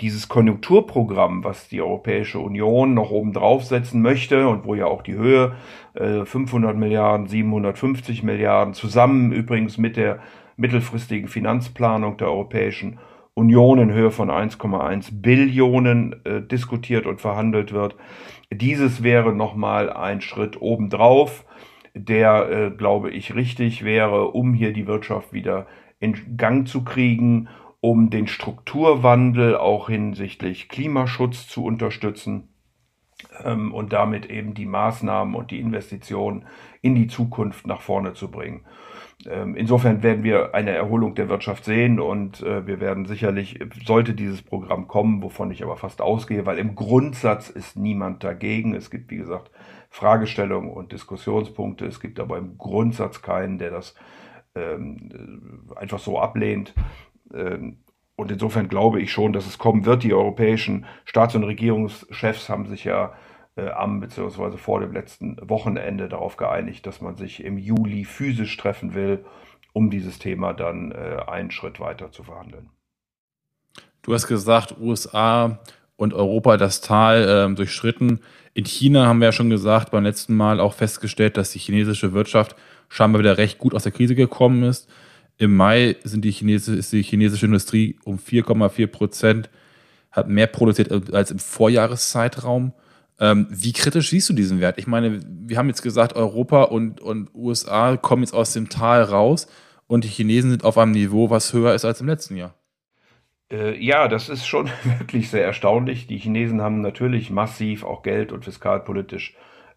dieses 0.00 0.28
Konjunkturprogramm, 0.28 1.42
was 1.42 1.68
die 1.68 1.82
Europäische 1.82 2.38
Union 2.38 2.94
noch 2.94 3.10
oben 3.10 3.32
draufsetzen 3.32 4.00
möchte 4.00 4.48
und 4.48 4.64
wo 4.64 4.74
ja 4.74 4.86
auch 4.86 5.02
die 5.02 5.14
Höhe 5.14 5.56
äh, 5.94 6.24
500 6.24 6.76
Milliarden, 6.76 7.26
750 7.26 8.22
Milliarden 8.22 8.74
zusammen 8.74 9.32
übrigens 9.32 9.76
mit 9.76 9.96
der 9.96 10.20
mittelfristigen 10.56 11.28
Finanzplanung 11.28 12.16
der 12.16 12.28
Europäischen 12.28 12.98
Union 13.34 13.78
in 13.78 13.92
Höhe 13.92 14.10
von 14.10 14.30
1,1 14.30 15.20
Billionen 15.20 16.24
äh, 16.24 16.42
diskutiert 16.42 17.06
und 17.06 17.20
verhandelt 17.20 17.72
wird. 17.72 17.96
Dieses 18.52 19.02
wäre 19.02 19.32
nochmal 19.32 19.92
ein 19.92 20.20
Schritt 20.20 20.60
obendrauf. 20.60 21.44
der, 21.94 22.50
äh, 22.50 22.70
glaube 22.70 23.10
ich, 23.10 23.34
richtig 23.34 23.84
wäre, 23.84 24.28
um 24.28 24.54
hier 24.54 24.72
die 24.72 24.86
Wirtschaft 24.86 25.32
wieder 25.32 25.66
in 25.98 26.36
Gang 26.36 26.68
zu 26.68 26.84
kriegen, 26.84 27.48
um 27.80 28.10
den 28.10 28.26
Strukturwandel 28.26 29.56
auch 29.56 29.88
hinsichtlich 29.88 30.68
Klimaschutz 30.68 31.46
zu 31.46 31.64
unterstützen 31.64 32.48
ähm, 33.44 33.72
und 33.72 33.92
damit 33.92 34.26
eben 34.26 34.54
die 34.54 34.66
Maßnahmen 34.66 35.34
und 35.34 35.50
die 35.50 35.60
Investitionen 35.60 36.46
in 36.82 36.94
die 36.94 37.06
Zukunft 37.06 37.66
nach 37.66 37.80
vorne 37.80 38.14
zu 38.14 38.30
bringen. 38.30 38.64
Ähm, 39.26 39.56
insofern 39.56 40.02
werden 40.02 40.22
wir 40.22 40.54
eine 40.54 40.70
Erholung 40.70 41.14
der 41.16 41.28
Wirtschaft 41.28 41.64
sehen 41.64 41.98
und 41.98 42.40
äh, 42.42 42.66
wir 42.66 42.80
werden 42.80 43.06
sicherlich, 43.06 43.58
sollte 43.84 44.14
dieses 44.14 44.42
Programm 44.42 44.86
kommen, 44.86 45.22
wovon 45.22 45.50
ich 45.50 45.62
aber 45.64 45.76
fast 45.76 46.00
ausgehe, 46.00 46.46
weil 46.46 46.58
im 46.58 46.76
Grundsatz 46.76 47.50
ist 47.50 47.76
niemand 47.76 48.22
dagegen. 48.22 48.74
Es 48.74 48.90
gibt, 48.90 49.10
wie 49.10 49.16
gesagt, 49.16 49.50
Fragestellungen 49.90 50.70
und 50.70 50.92
Diskussionspunkte. 50.92 51.86
Es 51.86 51.98
gibt 51.98 52.20
aber 52.20 52.38
im 52.38 52.58
Grundsatz 52.58 53.20
keinen, 53.20 53.58
der 53.58 53.70
das 53.70 53.96
ähm, 54.54 55.64
einfach 55.74 55.98
so 55.98 56.20
ablehnt. 56.20 56.74
Ähm, 57.32 57.78
und 58.16 58.32
insofern 58.32 58.68
glaube 58.68 59.00
ich 59.00 59.12
schon, 59.12 59.32
dass 59.32 59.46
es 59.46 59.58
kommen 59.58 59.86
wird. 59.86 60.02
Die 60.02 60.12
europäischen 60.12 60.86
Staats- 61.04 61.36
und 61.36 61.44
Regierungschefs 61.44 62.48
haben 62.48 62.66
sich 62.66 62.84
ja 62.84 63.14
äh, 63.56 63.70
am 63.70 64.00
bzw. 64.00 64.56
vor 64.56 64.80
dem 64.80 64.92
letzten 64.92 65.36
Wochenende 65.48 66.08
darauf 66.08 66.36
geeinigt, 66.36 66.86
dass 66.86 67.00
man 67.00 67.16
sich 67.16 67.44
im 67.44 67.58
Juli 67.58 68.04
physisch 68.04 68.56
treffen 68.56 68.94
will, 68.94 69.24
um 69.72 69.90
dieses 69.90 70.18
Thema 70.18 70.52
dann 70.52 70.92
äh, 70.92 71.22
einen 71.26 71.50
Schritt 71.50 71.78
weiter 71.78 72.10
zu 72.10 72.24
verhandeln. 72.24 72.70
Du 74.02 74.14
hast 74.14 74.26
gesagt, 74.26 74.76
USA 74.80 75.60
und 75.96 76.14
Europa 76.14 76.56
das 76.56 76.80
Tal 76.80 77.50
äh, 77.50 77.54
durchschritten. 77.54 78.20
In 78.54 78.64
China 78.64 79.06
haben 79.06 79.20
wir 79.20 79.26
ja 79.26 79.32
schon 79.32 79.50
gesagt, 79.50 79.90
beim 79.90 80.04
letzten 80.04 80.34
Mal 80.36 80.60
auch 80.60 80.72
festgestellt, 80.72 81.36
dass 81.36 81.52
die 81.52 81.58
chinesische 81.58 82.12
Wirtschaft 82.12 82.56
scheinbar 82.88 83.20
wieder 83.20 83.38
recht 83.38 83.58
gut 83.58 83.74
aus 83.74 83.82
der 83.82 83.92
Krise 83.92 84.14
gekommen 84.14 84.62
ist. 84.62 84.88
Im 85.38 85.56
Mai 85.56 85.96
sind 86.02 86.24
die 86.24 86.32
Chinese, 86.32 86.74
ist 86.74 86.92
die 86.92 87.02
chinesische 87.02 87.46
Industrie 87.46 87.96
um 88.04 88.18
4,4 88.18 88.86
Prozent, 88.88 89.50
hat 90.10 90.28
mehr 90.28 90.48
produziert 90.48 90.90
als 91.14 91.30
im 91.30 91.38
Vorjahreszeitraum. 91.38 92.72
Ähm, 93.20 93.46
wie 93.50 93.72
kritisch 93.72 94.10
siehst 94.10 94.28
du 94.28 94.32
diesen 94.32 94.60
Wert? 94.60 94.78
Ich 94.78 94.88
meine, 94.88 95.20
wir 95.24 95.56
haben 95.56 95.68
jetzt 95.68 95.82
gesagt, 95.82 96.16
Europa 96.16 96.64
und, 96.64 97.00
und 97.00 97.32
USA 97.34 97.96
kommen 97.96 98.22
jetzt 98.22 98.34
aus 98.34 98.52
dem 98.52 98.68
Tal 98.68 99.02
raus 99.02 99.46
und 99.86 100.04
die 100.04 100.08
Chinesen 100.08 100.50
sind 100.50 100.64
auf 100.64 100.76
einem 100.76 100.92
Niveau, 100.92 101.30
was 101.30 101.52
höher 101.52 101.74
ist 101.74 101.84
als 101.84 102.00
im 102.00 102.08
letzten 102.08 102.36
Jahr. 102.36 102.54
Äh, 103.50 103.82
ja, 103.82 104.08
das 104.08 104.28
ist 104.28 104.46
schon 104.46 104.68
wirklich 104.98 105.30
sehr 105.30 105.44
erstaunlich. 105.44 106.08
Die 106.08 106.18
Chinesen 106.18 106.60
haben 106.62 106.80
natürlich 106.80 107.30
massiv 107.30 107.84
auch 107.84 108.02
geld- 108.02 108.32
und 108.32 108.44
fiskalpolitisch 108.44 109.34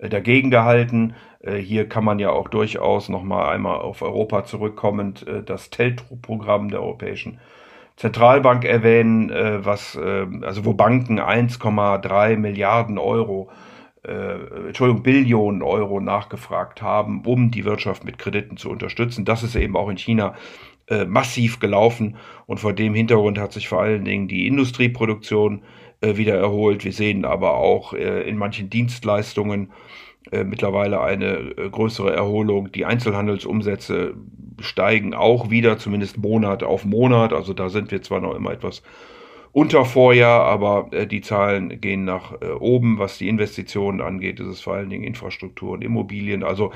dagegen 0.09 0.49
gehalten. 0.51 1.13
Äh, 1.39 1.57
hier 1.57 1.87
kann 1.87 2.03
man 2.03 2.19
ja 2.19 2.31
auch 2.31 2.47
durchaus 2.47 3.09
nochmal 3.09 3.53
einmal 3.53 3.79
auf 3.79 4.01
Europa 4.01 4.45
zurückkommend 4.45 5.27
äh, 5.27 5.43
das 5.43 5.69
TELTRO-Programm 5.69 6.69
der 6.69 6.81
Europäischen 6.81 7.39
Zentralbank 7.97 8.65
erwähnen, 8.65 9.29
äh, 9.29 9.63
was, 9.65 9.95
äh, 9.95 10.25
also 10.41 10.65
wo 10.65 10.73
Banken 10.73 11.19
1,3 11.19 12.37
Milliarden 12.37 12.97
Euro, 12.97 13.49
äh, 14.03 14.67
Entschuldigung, 14.67 15.03
Billionen 15.03 15.61
Euro 15.61 15.99
nachgefragt 15.99 16.81
haben, 16.81 17.23
um 17.25 17.51
die 17.51 17.65
Wirtschaft 17.65 18.03
mit 18.03 18.17
Krediten 18.17 18.57
zu 18.57 18.69
unterstützen. 18.69 19.25
Das 19.25 19.43
ist 19.43 19.55
eben 19.55 19.77
auch 19.77 19.89
in 19.89 19.97
China 19.97 20.33
äh, 20.87 21.05
massiv 21.05 21.59
gelaufen 21.59 22.17
und 22.47 22.59
vor 22.59 22.73
dem 22.73 22.95
Hintergrund 22.95 23.37
hat 23.37 23.53
sich 23.53 23.67
vor 23.67 23.81
allen 23.81 24.03
Dingen 24.03 24.27
die 24.27 24.47
Industrieproduktion 24.47 25.59
äh, 25.59 25.61
wieder 26.01 26.35
erholt. 26.35 26.83
Wir 26.83 26.93
sehen 26.93 27.25
aber 27.25 27.55
auch 27.55 27.93
äh, 27.93 28.27
in 28.27 28.37
manchen 28.37 28.69
Dienstleistungen 28.69 29.71
äh, 30.31 30.43
mittlerweile 30.43 31.01
eine 31.01 31.37
äh, 31.37 31.69
größere 31.69 32.13
Erholung. 32.13 32.71
Die 32.71 32.85
Einzelhandelsumsätze 32.85 34.15
steigen 34.59 35.13
auch 35.13 35.49
wieder, 35.49 35.77
zumindest 35.77 36.17
Monat 36.17 36.63
auf 36.63 36.85
Monat. 36.85 37.33
Also 37.33 37.53
da 37.53 37.69
sind 37.69 37.91
wir 37.91 38.01
zwar 38.01 38.21
noch 38.21 38.35
immer 38.35 38.51
etwas 38.51 38.83
unter 39.51 39.83
Vorjahr, 39.83 40.45
aber 40.45 40.87
äh, 40.91 41.07
die 41.07 41.21
Zahlen 41.21 41.81
gehen 41.81 42.05
nach 42.05 42.41
äh, 42.41 42.51
oben. 42.51 42.99
Was 42.99 43.17
die 43.17 43.27
Investitionen 43.27 44.01
angeht, 44.01 44.39
ist 44.39 44.47
es 44.47 44.61
vor 44.61 44.75
allen 44.75 44.89
Dingen 44.89 45.03
Infrastruktur 45.03 45.71
und 45.71 45.83
Immobilien. 45.83 46.43
Also 46.43 46.71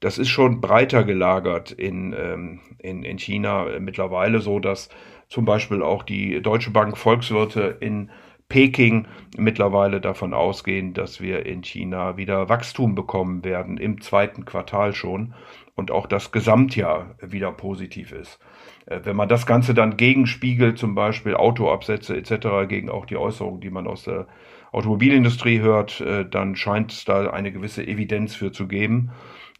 das 0.00 0.18
ist 0.18 0.28
schon 0.28 0.60
breiter 0.60 1.04
gelagert 1.04 1.72
in, 1.72 2.14
ähm, 2.18 2.60
in, 2.78 3.04
in 3.04 3.18
China 3.18 3.68
äh, 3.68 3.80
mittlerweile 3.80 4.40
so, 4.40 4.58
dass 4.58 4.88
zum 5.28 5.44
Beispiel 5.44 5.82
auch 5.82 6.02
die 6.02 6.42
Deutsche 6.42 6.70
Bank 6.70 6.98
Volkswirte 6.98 7.78
in 7.80 8.10
Peking 8.52 9.06
mittlerweile 9.38 9.98
davon 10.02 10.34
ausgehen, 10.34 10.92
dass 10.92 11.22
wir 11.22 11.46
in 11.46 11.62
China 11.62 12.18
wieder 12.18 12.50
Wachstum 12.50 12.94
bekommen 12.94 13.44
werden, 13.44 13.78
im 13.78 14.02
zweiten 14.02 14.44
Quartal 14.44 14.92
schon 14.92 15.32
und 15.74 15.90
auch 15.90 16.06
das 16.06 16.32
Gesamtjahr 16.32 17.14
wieder 17.22 17.50
positiv 17.50 18.12
ist. 18.12 18.38
Äh, 18.84 19.00
wenn 19.04 19.16
man 19.16 19.30
das 19.30 19.46
Ganze 19.46 19.72
dann 19.72 19.96
gegenspiegelt, 19.96 20.76
zum 20.76 20.94
Beispiel 20.94 21.34
Autoabsätze 21.34 22.14
etc., 22.14 22.68
gegen 22.68 22.90
auch 22.90 23.06
die 23.06 23.16
Äußerungen, 23.16 23.62
die 23.62 23.70
man 23.70 23.86
aus 23.86 24.04
der 24.04 24.26
Automobilindustrie 24.70 25.60
hört, 25.60 26.02
äh, 26.02 26.28
dann 26.28 26.54
scheint 26.54 26.92
es 26.92 27.06
da 27.06 27.30
eine 27.30 27.52
gewisse 27.52 27.86
Evidenz 27.86 28.34
für 28.34 28.52
zu 28.52 28.68
geben. 28.68 29.12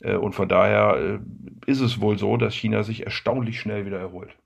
Äh, 0.02 0.16
und 0.16 0.34
von 0.34 0.48
daher 0.48 1.18
ist 1.64 1.80
es 1.80 1.98
wohl 1.98 2.18
so, 2.18 2.36
dass 2.36 2.54
China 2.54 2.82
sich 2.82 3.06
erstaunlich 3.06 3.58
schnell 3.58 3.86
wieder 3.86 4.00
erholt 4.00 4.36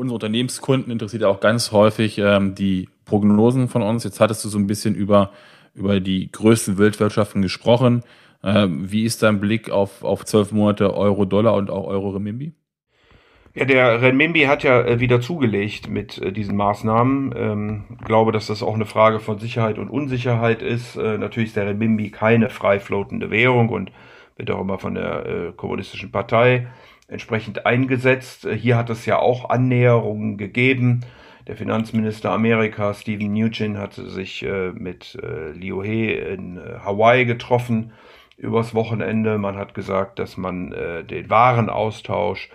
unsere 0.00 0.14
Unternehmenskunden 0.14 0.90
interessiert 0.90 1.24
auch 1.24 1.40
ganz 1.40 1.72
häufig 1.72 2.18
ähm, 2.18 2.54
die 2.54 2.88
Prognosen 3.04 3.68
von 3.68 3.82
uns. 3.82 4.02
Jetzt 4.02 4.18
hattest 4.18 4.44
du 4.44 4.48
so 4.48 4.58
ein 4.58 4.66
bisschen 4.66 4.94
über, 4.94 5.30
über 5.74 6.00
die 6.00 6.32
größten 6.32 6.78
Weltwirtschaften 6.78 7.42
gesprochen. 7.42 8.02
Ähm, 8.42 8.90
wie 8.90 9.04
ist 9.04 9.22
dein 9.22 9.40
Blick 9.40 9.70
auf, 9.70 10.02
auf 10.02 10.24
zwölf 10.24 10.52
Monate 10.52 10.94
Euro-Dollar 10.94 11.54
und 11.54 11.70
auch 11.70 11.86
Euro-Renminbi? 11.86 12.54
Ja, 13.52 13.66
der 13.66 14.00
Renminbi 14.00 14.42
hat 14.44 14.62
ja 14.62 14.80
äh, 14.80 15.00
wieder 15.00 15.20
zugelegt 15.20 15.90
mit 15.90 16.16
äh, 16.16 16.32
diesen 16.32 16.56
Maßnahmen. 16.56 17.34
Ähm, 17.36 17.84
glaube, 18.02 18.32
dass 18.32 18.46
das 18.46 18.62
auch 18.62 18.74
eine 18.74 18.86
Frage 18.86 19.20
von 19.20 19.38
Sicherheit 19.38 19.78
und 19.78 19.90
Unsicherheit 19.90 20.62
ist. 20.62 20.96
Äh, 20.96 21.18
natürlich 21.18 21.50
ist 21.50 21.56
der 21.56 21.66
Renminbi 21.66 22.10
keine 22.10 22.48
frei 22.48 22.80
floatende 22.80 23.30
Währung 23.30 23.68
und 23.68 23.92
wird 24.36 24.50
auch 24.50 24.60
immer 24.62 24.78
von 24.78 24.94
der 24.94 25.26
äh, 25.26 25.52
kommunistischen 25.54 26.10
Partei 26.10 26.68
entsprechend 27.10 27.66
eingesetzt. 27.66 28.46
Äh, 28.46 28.56
hier 28.56 28.76
hat 28.76 28.90
es 28.90 29.06
ja 29.06 29.18
auch 29.18 29.50
Annäherungen 29.50 30.38
gegeben. 30.38 31.00
Der 31.46 31.56
Finanzminister 31.56 32.30
Amerikas, 32.30 33.00
Stephen 33.00 33.32
Mnuchin, 33.32 33.78
hatte 33.78 34.08
sich 34.08 34.44
äh, 34.44 34.70
mit 34.72 35.18
äh, 35.22 35.50
Liu 35.52 35.82
He 35.82 36.12
in 36.14 36.58
äh, 36.58 36.78
Hawaii 36.84 37.24
getroffen 37.24 37.92
übers 38.36 38.74
Wochenende. 38.74 39.36
Man 39.38 39.56
hat 39.56 39.74
gesagt, 39.74 40.18
dass 40.18 40.36
man 40.36 40.72
äh, 40.72 41.04
den 41.04 41.28
Warenaustausch 41.28 42.50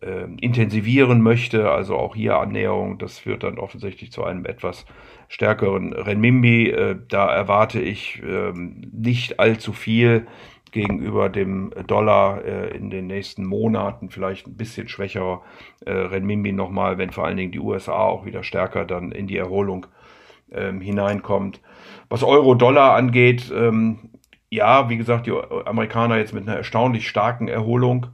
äh, 0.00 0.24
intensivieren 0.40 1.20
möchte, 1.20 1.70
also 1.70 1.96
auch 1.96 2.14
hier 2.14 2.38
Annäherung. 2.38 2.98
Das 2.98 3.18
führt 3.18 3.42
dann 3.42 3.58
offensichtlich 3.58 4.12
zu 4.12 4.24
einem 4.24 4.46
etwas 4.46 4.86
stärkeren 5.28 5.92
Renminbi. 5.92 6.70
Äh, 6.70 6.96
da 7.08 7.32
erwarte 7.32 7.80
ich 7.80 8.22
ähm, 8.24 8.90
nicht 8.92 9.40
allzu 9.40 9.72
viel 9.72 10.26
gegenüber 10.72 11.28
dem 11.28 11.72
Dollar 11.86 12.44
äh, 12.44 12.76
in 12.76 12.90
den 12.90 13.06
nächsten 13.06 13.44
Monaten 13.44 14.10
vielleicht 14.10 14.46
ein 14.46 14.56
bisschen 14.56 14.88
schwächerer 14.88 15.42
äh, 15.84 15.92
Renminbi 15.92 16.52
nochmal, 16.52 16.98
wenn 16.98 17.10
vor 17.10 17.26
allen 17.26 17.36
Dingen 17.36 17.52
die 17.52 17.60
USA 17.60 17.94
auch 17.94 18.24
wieder 18.24 18.42
stärker 18.42 18.84
dann 18.84 19.12
in 19.12 19.26
die 19.26 19.36
Erholung 19.36 19.86
ähm, 20.52 20.80
hineinkommt. 20.80 21.60
Was 22.08 22.22
Euro-Dollar 22.22 22.94
angeht, 22.94 23.52
ähm, 23.54 24.10
ja, 24.50 24.88
wie 24.88 24.96
gesagt, 24.96 25.26
die 25.26 25.32
Amerikaner 25.64 26.18
jetzt 26.18 26.34
mit 26.34 26.48
einer 26.48 26.56
erstaunlich 26.56 27.08
starken 27.08 27.48
Erholung. 27.48 28.08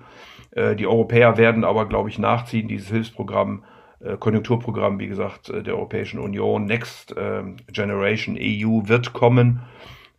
Äh, 0.51 0.77
die 0.77 0.87
Europäer 0.87 1.39
werden 1.39 1.65
aber, 1.65 1.87
glaube 1.87 2.11
ich, 2.11 2.19
nachziehen. 2.19 2.69
Dieses 2.69 2.91
Hilfsprogramm, 2.91 3.65
äh, 4.01 4.17
Konjunkturprogramm, 4.17 4.99
wie 4.99 5.07
gesagt, 5.07 5.49
äh, 5.49 5.63
der 5.63 5.75
Europäischen 5.75 6.21
Union, 6.21 6.67
Next 6.67 7.15
ähm, 7.17 7.57
Generation 7.73 8.37
EU 8.39 8.87
wird 8.87 9.13
kommen. 9.13 9.63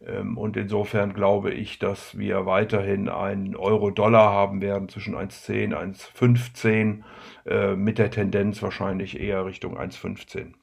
Ähm, 0.07 0.37
und 0.37 0.57
insofern 0.57 1.13
glaube 1.13 1.51
ich, 1.51 1.79
dass 1.79 2.17
wir 2.17 2.45
weiterhin 2.45 3.09
einen 3.09 3.55
Euro-Dollar 3.55 4.31
haben 4.31 4.61
werden 4.61 4.89
zwischen 4.89 5.15
1,10, 5.15 5.73
1,15 5.73 7.01
äh, 7.45 7.75
mit 7.75 7.97
der 7.97 8.09
Tendenz 8.09 8.61
wahrscheinlich 8.61 9.19
eher 9.19 9.45
Richtung 9.45 9.77
1,15. 9.77 10.53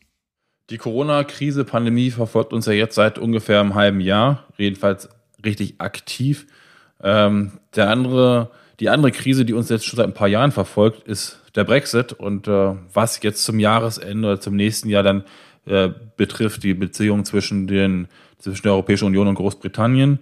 Die 0.70 0.78
Corona-Krise, 0.78 1.64
Pandemie 1.64 2.10
verfolgt 2.10 2.54
uns 2.54 2.64
ja 2.64 2.72
jetzt 2.72 2.94
seit 2.94 3.18
ungefähr 3.18 3.60
einem 3.60 3.74
halben 3.74 4.00
Jahr, 4.00 4.44
jedenfalls 4.56 5.10
richtig 5.44 5.74
aktiv. 5.78 6.46
Ähm, 7.02 7.52
der 7.76 7.90
andere, 7.90 8.50
die 8.80 8.88
andere 8.88 9.12
Krise, 9.12 9.44
die 9.44 9.52
uns 9.52 9.68
jetzt 9.68 9.84
schon 9.84 9.98
seit 9.98 10.06
ein 10.06 10.14
paar 10.14 10.28
Jahren 10.28 10.52
verfolgt, 10.52 11.06
ist 11.06 11.42
der 11.54 11.64
Brexit 11.64 12.14
und 12.14 12.48
äh, 12.48 12.74
was 12.94 13.22
jetzt 13.22 13.44
zum 13.44 13.58
Jahresende 13.58 14.26
oder 14.26 14.40
zum 14.40 14.56
nächsten 14.56 14.88
Jahr 14.88 15.02
dann 15.02 15.24
äh, 15.66 15.90
betrifft, 16.16 16.62
die 16.62 16.72
Beziehung 16.72 17.26
zwischen 17.26 17.66
den 17.66 18.08
zwischen 18.44 18.62
der 18.62 18.72
Europäischen 18.72 19.06
Union 19.06 19.28
und 19.28 19.34
Großbritannien. 19.34 20.18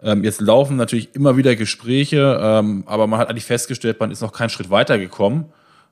Ähm, 0.00 0.24
jetzt 0.24 0.40
laufen 0.40 0.76
natürlich 0.76 1.14
immer 1.14 1.36
wieder 1.36 1.56
Gespräche, 1.56 2.38
ähm, 2.40 2.84
aber 2.86 3.06
man 3.06 3.18
hat 3.18 3.28
eigentlich 3.28 3.44
festgestellt, 3.44 3.98
man 3.98 4.10
ist 4.10 4.22
noch 4.22 4.32
keinen 4.32 4.50
Schritt 4.50 4.70
weitergekommen. 4.70 5.46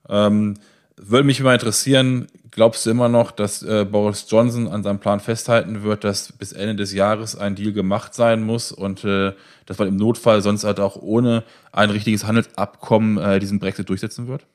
Ähm, 0.09 0.55
Würde 0.97 1.27
mich 1.27 1.43
mal 1.43 1.55
interessieren, 1.55 2.29
glaubst 2.53 2.87
du 2.87 2.91
immer 2.91 3.09
noch, 3.09 3.33
dass 3.33 3.63
äh, 3.63 3.85
Boris 3.85 4.27
Johnson 4.29 4.69
an 4.69 4.83
seinem 4.83 5.01
Plan 5.01 5.19
festhalten 5.21 5.83
wird, 5.83 6.05
dass 6.05 6.33
bis 6.33 6.53
Ende 6.53 6.77
des 6.77 6.93
Jahres 6.93 7.37
ein 7.37 7.57
Deal 7.57 7.73
gemacht 7.73 8.15
sein 8.15 8.43
muss 8.45 8.71
und 8.71 9.05
äh, 9.05 9.33
dass 9.67 9.79
man 9.79 9.89
im 9.89 9.97
Notfall 9.97 10.41
sonst 10.41 10.65
halt 10.65 10.79
auch 10.79 10.97
ohne 10.97 11.43
ein 11.73 11.91
richtiges 11.91 12.25
Handelsabkommen 12.25 13.19
äh, 13.19 13.41
diesen 13.41 13.59
Brexit 13.59 13.89
durchsetzen 13.89 14.29
wird? 14.29 14.47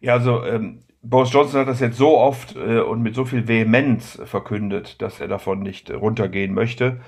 Ja, 0.00 0.14
also 0.14 0.44
ähm, 0.44 0.82
Boris 1.02 1.32
Johnson 1.32 1.60
hat 1.60 1.68
das 1.68 1.80
jetzt 1.80 1.96
so 1.96 2.18
oft 2.18 2.56
äh, 2.56 2.80
und 2.80 3.02
mit 3.02 3.14
so 3.14 3.24
viel 3.24 3.48
Vehemenz 3.48 4.20
verkündet, 4.24 5.00
dass 5.00 5.20
er 5.20 5.28
davon 5.28 5.60
nicht 5.60 5.90
runtergehen 5.90 6.52
möchte, 6.52 7.00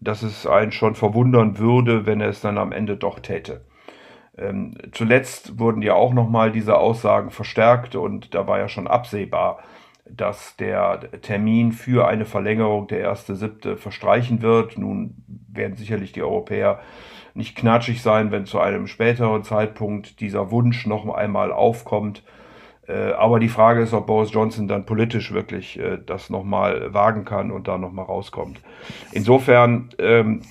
dass 0.00 0.22
es 0.22 0.46
einen 0.46 0.72
schon 0.72 0.94
verwundern 0.94 1.58
würde, 1.58 2.06
wenn 2.06 2.20
er 2.20 2.28
es 2.28 2.40
dann 2.40 2.58
am 2.58 2.72
Ende 2.72 2.96
doch 2.96 3.20
täte. 3.20 3.64
Ähm, 4.36 4.76
zuletzt 4.92 5.58
wurden 5.58 5.82
ja 5.82 5.94
auch 5.94 6.14
nochmal 6.14 6.52
diese 6.52 6.76
Aussagen 6.76 7.30
verstärkt 7.30 7.96
und 7.96 8.34
da 8.34 8.46
war 8.46 8.58
ja 8.58 8.68
schon 8.68 8.86
absehbar, 8.86 9.62
dass 10.08 10.56
der 10.56 11.10
Termin 11.22 11.72
für 11.72 12.08
eine 12.08 12.24
Verlängerung 12.24 12.88
der 12.88 13.00
erste 13.00 13.36
siebte 13.36 13.76
verstreichen 13.76 14.42
wird. 14.42 14.78
Nun 14.78 15.22
werden 15.48 15.76
sicherlich 15.76 16.12
die 16.12 16.22
Europäer 16.22 16.80
nicht 17.34 17.56
knatschig 17.56 18.02
sein, 18.02 18.30
wenn 18.30 18.46
zu 18.46 18.60
einem 18.60 18.86
späteren 18.86 19.44
Zeitpunkt 19.44 20.20
dieser 20.20 20.50
Wunsch 20.50 20.86
noch 20.86 21.08
einmal 21.14 21.52
aufkommt. 21.52 22.22
Äh, 22.86 23.12
aber 23.12 23.40
die 23.40 23.48
Frage 23.48 23.82
ist, 23.82 23.92
ob 23.94 24.06
Boris 24.06 24.32
Johnson 24.32 24.68
dann 24.68 24.86
politisch 24.86 25.32
wirklich 25.32 25.78
äh, 25.78 25.98
das 26.04 26.30
nochmal 26.30 26.92
wagen 26.92 27.24
kann 27.24 27.50
und 27.50 27.68
da 27.68 27.78
nochmal 27.78 28.04
rauskommt. 28.04 28.60
Insofern 29.12 29.90
ähm, 29.98 30.42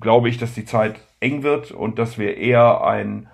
glaube 0.00 0.28
ich, 0.28 0.38
dass 0.38 0.54
die 0.54 0.64
Zeit 0.64 1.00
eng 1.20 1.42
wird 1.42 1.72
und 1.72 1.98
dass 1.98 2.18
wir 2.18 2.36
eher 2.36 2.84
ein, 2.84 3.28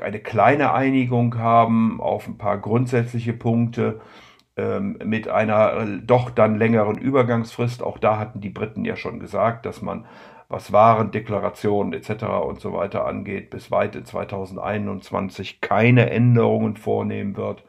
eine 0.00 0.20
kleine 0.20 0.72
Einigung 0.72 1.38
haben 1.38 2.00
auf 2.00 2.26
ein 2.26 2.38
paar 2.38 2.58
grundsätzliche 2.58 3.32
Punkte 3.32 4.00
ähm, 4.56 4.98
mit 5.04 5.28
einer 5.28 5.74
äh, 5.74 5.98
doch 6.02 6.30
dann 6.30 6.56
längeren 6.56 6.96
Übergangsfrist. 6.96 7.82
Auch 7.82 7.98
da 7.98 8.18
hatten 8.18 8.40
die 8.40 8.50
Briten 8.50 8.84
ja 8.84 8.96
schon 8.96 9.20
gesagt, 9.20 9.66
dass 9.66 9.82
man 9.82 10.06
was 10.48 10.72
Warendeklarationen 10.72 11.92
etc. 11.92 12.24
und 12.46 12.60
so 12.60 12.72
weiter 12.72 13.06
angeht, 13.06 13.50
bis 13.50 13.70
weit 13.70 13.96
in 13.96 14.04
2021 14.04 15.60
keine 15.60 16.10
Änderungen 16.10 16.76
vornehmen 16.76 17.36
wird. 17.36 17.64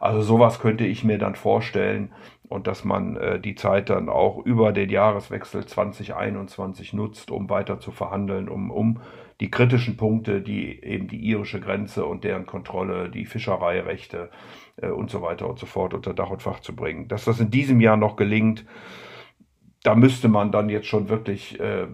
Also 0.00 0.20
sowas 0.20 0.60
könnte 0.60 0.86
ich 0.86 1.04
mir 1.04 1.18
dann 1.18 1.34
vorstellen 1.34 2.12
und 2.48 2.66
dass 2.66 2.84
man 2.84 3.16
äh, 3.16 3.40
die 3.40 3.54
Zeit 3.54 3.90
dann 3.90 4.08
auch 4.08 4.38
über 4.44 4.72
den 4.72 4.90
Jahreswechsel 4.90 5.66
2021 5.66 6.92
nutzt, 6.92 7.30
um 7.30 7.50
weiter 7.50 7.80
zu 7.80 7.90
verhandeln, 7.90 8.48
um, 8.48 8.70
um 8.70 9.00
die 9.40 9.50
kritischen 9.50 9.96
Punkte, 9.96 10.40
die 10.40 10.82
eben 10.82 11.08
die 11.08 11.20
irische 11.20 11.60
Grenze 11.60 12.04
und 12.04 12.24
deren 12.24 12.46
Kontrolle, 12.46 13.08
die 13.08 13.26
Fischereirechte 13.26 14.30
äh, 14.76 14.88
und 14.88 15.10
so 15.10 15.22
weiter 15.22 15.48
und 15.48 15.58
so 15.58 15.66
fort 15.66 15.94
unter 15.94 16.14
Dach 16.14 16.30
und 16.30 16.42
Fach 16.42 16.60
zu 16.60 16.74
bringen. 16.74 17.08
Dass 17.08 17.24
das 17.24 17.40
in 17.40 17.50
diesem 17.50 17.80
Jahr 17.80 17.96
noch 17.96 18.16
gelingt, 18.16 18.64
da 19.82 19.94
müsste 19.94 20.28
man 20.28 20.50
dann 20.50 20.68
jetzt 20.68 20.86
schon 20.86 21.08
wirklich 21.08 21.58
äh, 21.60 21.86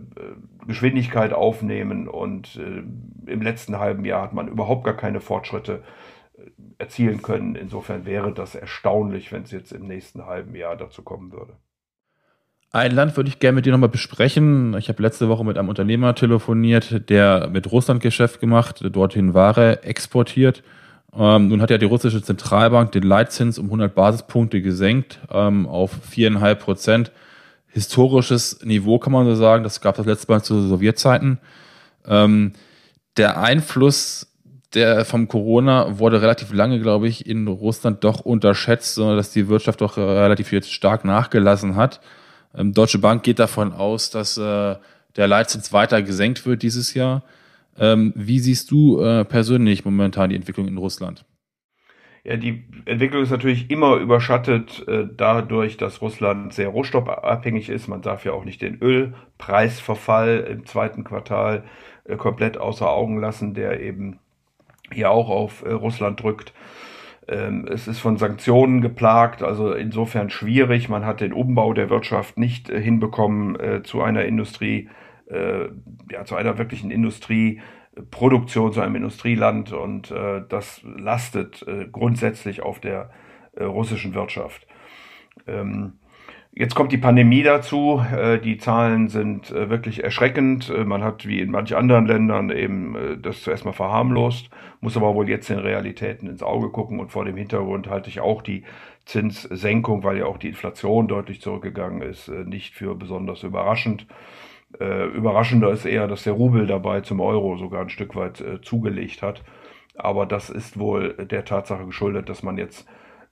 Geschwindigkeit 0.66 1.32
aufnehmen 1.32 2.08
und 2.08 2.56
äh, 2.56 2.82
im 3.30 3.42
letzten 3.42 3.78
halben 3.78 4.04
Jahr 4.04 4.22
hat 4.22 4.32
man 4.32 4.48
überhaupt 4.48 4.84
gar 4.84 4.96
keine 4.96 5.20
Fortschritte 5.20 5.82
äh, 6.36 6.50
erzielen 6.78 7.22
können. 7.22 7.54
Insofern 7.54 8.06
wäre 8.06 8.32
das 8.32 8.54
erstaunlich, 8.54 9.32
wenn 9.32 9.42
es 9.42 9.50
jetzt 9.50 9.72
im 9.72 9.86
nächsten 9.86 10.24
halben 10.24 10.54
Jahr 10.54 10.76
dazu 10.76 11.02
kommen 11.02 11.32
würde. 11.32 11.54
Ein 12.72 12.90
Land 12.90 13.16
würde 13.16 13.28
ich 13.28 13.38
gerne 13.38 13.54
mit 13.54 13.66
dir 13.66 13.72
nochmal 13.72 13.88
besprechen. 13.88 14.74
Ich 14.78 14.88
habe 14.88 15.00
letzte 15.00 15.28
Woche 15.28 15.44
mit 15.44 15.56
einem 15.58 15.68
Unternehmer 15.68 16.14
telefoniert, 16.16 17.08
der 17.08 17.48
mit 17.52 17.70
Russland 17.70 18.02
Geschäft 18.02 18.40
gemacht, 18.40 18.80
dorthin 18.90 19.32
Ware 19.32 19.84
exportiert. 19.84 20.64
Ähm, 21.16 21.48
nun 21.48 21.62
hat 21.62 21.70
ja 21.70 21.78
die 21.78 21.86
russische 21.86 22.20
Zentralbank 22.20 22.90
den 22.90 23.04
Leitzins 23.04 23.60
um 23.60 23.66
100 23.66 23.94
Basispunkte 23.94 24.60
gesenkt 24.60 25.20
ähm, 25.30 25.68
auf 25.68 25.92
4,5 26.10 26.54
Prozent 26.56 27.12
historisches 27.74 28.60
Niveau, 28.64 28.98
kann 28.98 29.12
man 29.12 29.26
so 29.26 29.34
sagen. 29.34 29.64
Das 29.64 29.80
gab 29.80 29.94
es 29.94 29.98
das 29.98 30.06
letzte 30.06 30.32
Mal 30.32 30.42
zu 30.42 30.62
Sowjetzeiten. 30.62 31.38
Ähm, 32.06 32.52
der 33.16 33.40
Einfluss 33.40 34.28
der 34.74 35.04
vom 35.04 35.28
Corona 35.28 35.98
wurde 35.98 36.20
relativ 36.20 36.52
lange, 36.52 36.80
glaube 36.80 37.06
ich, 37.08 37.26
in 37.26 37.46
Russland 37.46 38.02
doch 38.02 38.20
unterschätzt, 38.20 38.94
sondern 38.94 39.16
dass 39.16 39.30
die 39.30 39.48
Wirtschaft 39.48 39.80
doch 39.80 39.96
relativ 39.96 40.52
jetzt 40.52 40.72
stark 40.72 41.04
nachgelassen 41.04 41.76
hat. 41.76 42.00
Ähm, 42.56 42.72
Deutsche 42.72 42.98
Bank 42.98 43.22
geht 43.22 43.38
davon 43.38 43.72
aus, 43.72 44.10
dass 44.10 44.36
äh, 44.36 44.76
der 45.16 45.28
Leitzins 45.28 45.72
weiter 45.72 46.02
gesenkt 46.02 46.44
wird 46.46 46.62
dieses 46.62 46.94
Jahr. 46.94 47.22
Ähm, 47.78 48.12
wie 48.16 48.40
siehst 48.40 48.70
du 48.70 49.00
äh, 49.00 49.24
persönlich 49.24 49.84
momentan 49.84 50.30
die 50.30 50.36
Entwicklung 50.36 50.68
in 50.68 50.76
Russland? 50.76 51.24
Ja, 52.26 52.38
die 52.38 52.64
Entwicklung 52.86 53.22
ist 53.22 53.30
natürlich 53.30 53.70
immer 53.70 53.96
überschattet 53.96 54.82
äh, 54.88 55.06
dadurch, 55.14 55.76
dass 55.76 56.00
Russland 56.00 56.54
sehr 56.54 56.68
rohstoffabhängig 56.68 57.68
ist. 57.68 57.86
Man 57.86 58.00
darf 58.00 58.24
ja 58.24 58.32
auch 58.32 58.46
nicht 58.46 58.62
den 58.62 58.80
Ölpreisverfall 58.80 60.48
im 60.50 60.64
zweiten 60.64 61.04
Quartal 61.04 61.64
äh, 62.04 62.16
komplett 62.16 62.56
außer 62.56 62.90
Augen 62.90 63.20
lassen, 63.20 63.52
der 63.52 63.80
eben 63.80 64.20
hier 64.90 65.10
auch 65.10 65.28
auf 65.28 65.64
äh, 65.66 65.72
Russland 65.72 66.22
drückt. 66.22 66.54
Ähm, 67.28 67.66
es 67.70 67.88
ist 67.88 68.00
von 68.00 68.16
Sanktionen 68.16 68.80
geplagt, 68.80 69.42
also 69.42 69.74
insofern 69.74 70.30
schwierig. 70.30 70.88
Man 70.88 71.04
hat 71.04 71.20
den 71.20 71.34
Umbau 71.34 71.74
der 71.74 71.90
Wirtschaft 71.90 72.38
nicht 72.38 72.70
äh, 72.70 72.80
hinbekommen 72.80 73.60
äh, 73.60 73.82
zu 73.82 74.00
einer 74.00 74.24
Industrie, 74.24 74.88
äh, 75.26 75.66
ja, 76.10 76.24
zu 76.24 76.36
einer 76.36 76.56
wirklichen 76.56 76.90
Industrie 76.90 77.60
Produktion 78.10 78.72
zu 78.72 78.80
einem 78.80 78.96
Industrieland 78.96 79.72
und 79.72 80.10
äh, 80.10 80.42
das 80.48 80.82
lastet 80.82 81.64
äh, 81.66 81.86
grundsätzlich 81.90 82.62
auf 82.62 82.80
der 82.80 83.10
äh, 83.52 83.64
russischen 83.64 84.14
Wirtschaft. 84.14 84.66
Ähm, 85.46 85.94
jetzt 86.52 86.74
kommt 86.74 86.90
die 86.90 86.98
Pandemie 86.98 87.42
dazu. 87.42 88.02
Äh, 88.12 88.38
die 88.40 88.58
Zahlen 88.58 89.08
sind 89.08 89.50
äh, 89.52 89.70
wirklich 89.70 90.02
erschreckend. 90.02 90.70
Äh, 90.70 90.84
man 90.84 91.04
hat 91.04 91.26
wie 91.26 91.40
in 91.40 91.52
manchen 91.52 91.76
anderen 91.76 92.06
Ländern 92.06 92.50
eben 92.50 93.20
das 93.22 93.42
zuerst 93.42 93.64
mal 93.64 93.72
verharmlost, 93.72 94.50
muss 94.80 94.96
aber 94.96 95.14
wohl 95.14 95.28
jetzt 95.28 95.48
den 95.48 95.58
Realitäten 95.58 96.28
ins 96.28 96.42
Auge 96.42 96.70
gucken 96.70 96.98
und 96.98 97.12
vor 97.12 97.24
dem 97.24 97.36
Hintergrund 97.36 97.88
halte 97.88 98.10
ich 98.10 98.20
auch 98.20 98.42
die 98.42 98.64
Zinssenkung, 99.04 100.02
weil 100.02 100.18
ja 100.18 100.26
auch 100.26 100.38
die 100.38 100.48
Inflation 100.48 101.08
deutlich 101.08 101.40
zurückgegangen 101.40 102.02
ist, 102.02 102.28
nicht 102.28 102.74
für 102.74 102.94
besonders 102.94 103.42
überraschend. 103.42 104.06
Äh, 104.80 105.06
überraschender 105.06 105.70
ist 105.70 105.84
eher, 105.84 106.08
dass 106.08 106.24
der 106.24 106.32
Rubel 106.32 106.66
dabei 106.66 107.00
zum 107.00 107.20
Euro 107.20 107.56
sogar 107.56 107.82
ein 107.82 107.90
Stück 107.90 108.16
weit 108.16 108.40
äh, 108.40 108.60
zugelegt 108.60 109.22
hat. 109.22 109.42
Aber 109.96 110.26
das 110.26 110.50
ist 110.50 110.78
wohl 110.78 111.14
der 111.14 111.44
Tatsache 111.44 111.86
geschuldet, 111.86 112.28
dass 112.28 112.42
man 112.42 112.58
jetzt 112.58 112.86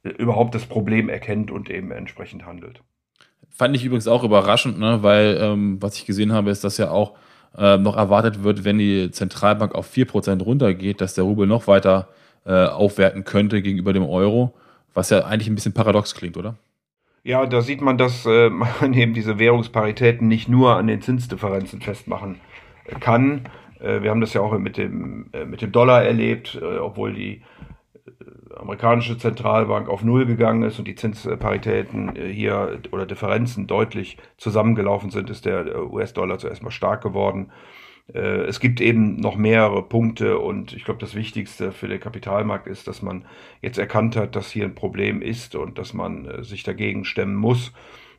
äh, 0.05 0.11
überhaupt 0.11 0.55
das 0.55 0.67
Problem 0.67 1.09
erkennt 1.09 1.51
und 1.51 1.71
eben 1.71 1.91
entsprechend 1.91 2.47
handelt. 2.47 2.83
Fand 3.51 3.77
ich 3.77 3.85
übrigens 3.85 4.09
auch 4.09 4.25
überraschend, 4.25 4.79
ne? 4.79 5.03
weil 5.03 5.39
ähm, 5.41 5.83
was 5.83 5.97
ich 5.97 6.07
gesehen 6.07 6.33
habe, 6.33 6.51
ist, 6.51 6.65
dass 6.65 6.79
ja 6.79 6.91
auch 6.91 7.15
äh, 7.57 7.77
noch 7.77 7.97
erwartet 7.97 8.43
wird, 8.43 8.65
wenn 8.65 8.79
die 8.79 9.11
Zentralbank 9.11 9.75
auf 9.75 9.93
4% 9.93 10.43
runtergeht, 10.43 11.01
dass 11.01 11.15
der 11.15 11.25
Rubel 11.25 11.47
noch 11.47 11.67
weiter 11.67 12.09
äh, 12.47 12.67
aufwerten 12.67 13.25
könnte 13.25 13.61
gegenüber 13.61 13.93
dem 13.93 14.05
Euro, 14.05 14.55
was 14.95 15.11
ja 15.11 15.25
eigentlich 15.25 15.49
ein 15.49 15.55
bisschen 15.55 15.75
paradox 15.75 16.15
klingt, 16.15 16.37
oder? 16.37 16.57
Ja, 17.25 17.47
da 17.47 17.61
sieht 17.61 17.81
man, 17.81 17.99
dass 17.99 18.27
äh, 18.27 18.51
man 18.51 18.95
eben 18.95 19.15
diese 19.15 19.39
Währungsparitäten 19.39 20.29
nicht 20.29 20.49
nur 20.49 20.77
an 20.77 20.87
den 20.87 21.03
Zinsdifferenzen 21.03 21.81
festmachen 21.81 22.41
äh, 22.85 22.99
kann. 22.99 23.49
Äh, 23.81 24.03
wir 24.03 24.11
haben 24.11 24.21
das 24.21 24.35
ja 24.35 24.41
auch 24.41 24.57
mit 24.59 24.77
dem, 24.77 25.31
äh, 25.33 25.45
mit 25.45 25.63
dem 25.63 25.71
Dollar 25.71 26.03
erlebt, 26.03 26.59
äh, 26.61 26.79
obwohl 26.79 27.13
die 27.13 27.43
äh, 28.07 28.55
amerikanische 28.57 29.19
Zentralbank 29.19 29.89
auf 29.89 30.03
Null 30.03 30.27
gegangen 30.27 30.65
ist 30.65 30.81
und 30.81 30.89
die 30.89 30.97
Zinsparitäten 30.97 32.17
hier 32.17 32.81
oder 32.91 33.07
Differenzen 33.07 33.69
deutlich 33.69 34.19
zusammengelaufen 34.37 35.11
sind, 35.11 35.31
ist 35.31 35.47
der 35.47 35.91
US-Dollar 35.91 36.39
zuerst 36.39 36.63
mal 36.63 36.71
stark 36.73 37.03
geworden. 37.03 37.53
Äh, 38.13 38.45
es 38.45 38.61
gibt 38.61 38.81
eben 38.81 39.17
noch 39.17 39.37
mehrere 39.37 39.83
Punkte 39.83 40.39
und 40.39 40.73
ich 40.73 40.85
glaube, 40.85 41.01
das 41.01 41.15
Wichtigste 41.15 41.73
für 41.73 41.89
den 41.89 42.01
Kapitalmarkt 42.01 42.67
ist, 42.67 42.89
dass 42.89 43.03
man 43.03 43.25
jetzt 43.61 43.79
erkannt 43.79 44.17
hat, 44.17 44.37
dass 44.37 44.51
hier 44.51 44.65
ein 44.65 44.75
Problem 44.75 45.23
ist 45.23 45.55
und 45.55 45.79
dass 45.79 45.95
man 45.95 46.27
äh, 46.27 46.45
sich 46.45 46.63
dagegen 46.63 47.05
stemmen 47.05 47.37
muss, 47.37 47.73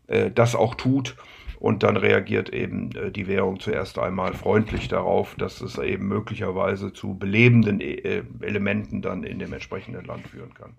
äh, 0.08 0.32
das 0.32 0.56
auch 0.56 0.76
tut 0.76 1.16
und 1.60 1.84
dann 1.84 1.96
reagiert 1.96 2.50
eben 2.50 2.90
die 3.14 3.28
Währung 3.28 3.58
zuerst 3.62 3.98
einmal 3.98 4.34
freundlich 4.34 4.90
darauf, 4.90 5.36
dass 5.36 5.62
es 5.62 5.78
eben 5.78 6.10
möglicherweise 6.10 6.92
zu 6.92 7.18
belebenden 7.18 7.80
Elementen 7.80 9.02
dann 9.02 9.24
in 9.24 9.40
dem 9.40 9.54
entsprechenden 9.54 10.04
Land 10.04 10.28
führen 10.28 10.54
kann. 10.54 10.76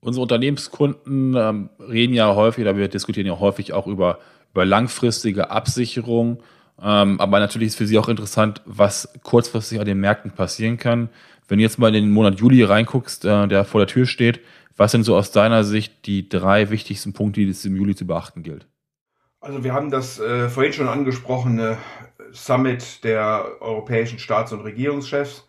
Unsere 0.00 0.22
Unternehmenskunden 0.22 1.34
ähm, 1.34 1.70
reden 1.78 2.12
ja 2.12 2.34
häufig, 2.34 2.62
oder 2.62 2.76
wir 2.76 2.88
diskutieren 2.88 3.26
ja 3.26 3.40
häufig 3.40 3.72
auch 3.72 3.86
über, 3.86 4.18
über 4.50 4.66
langfristige 4.66 5.50
Absicherung 5.50 6.42
ähm, 6.82 7.20
aber 7.20 7.38
natürlich 7.38 7.68
ist 7.68 7.76
für 7.76 7.86
Sie 7.86 7.98
auch 7.98 8.08
interessant, 8.08 8.60
was 8.64 9.12
kurzfristig 9.22 9.78
an 9.78 9.86
den 9.86 10.00
Märkten 10.00 10.32
passieren 10.32 10.78
kann. 10.78 11.08
Wenn 11.48 11.58
du 11.58 11.62
jetzt 11.62 11.78
mal 11.78 11.88
in 11.88 12.04
den 12.04 12.10
Monat 12.10 12.40
Juli 12.40 12.62
reinguckst, 12.62 13.24
äh, 13.24 13.46
der 13.46 13.64
vor 13.64 13.80
der 13.80 13.88
Tür 13.88 14.06
steht, 14.06 14.40
was 14.76 14.92
sind 14.92 15.04
so 15.04 15.16
aus 15.16 15.32
deiner 15.32 15.64
Sicht 15.64 16.06
die 16.06 16.28
drei 16.28 16.70
wichtigsten 16.70 17.12
Punkte, 17.12 17.40
die 17.40 17.48
es 17.48 17.64
im 17.64 17.76
Juli 17.76 17.94
zu 17.94 18.06
beachten 18.06 18.42
gilt? 18.42 18.66
Also 19.40 19.64
wir 19.64 19.74
haben 19.74 19.90
das 19.90 20.18
äh, 20.18 20.48
vorhin 20.48 20.72
schon 20.72 20.88
angesprochene 20.88 21.76
Summit 22.32 23.04
der 23.04 23.44
europäischen 23.60 24.18
Staats- 24.18 24.52
und 24.52 24.60
Regierungschefs. 24.60 25.48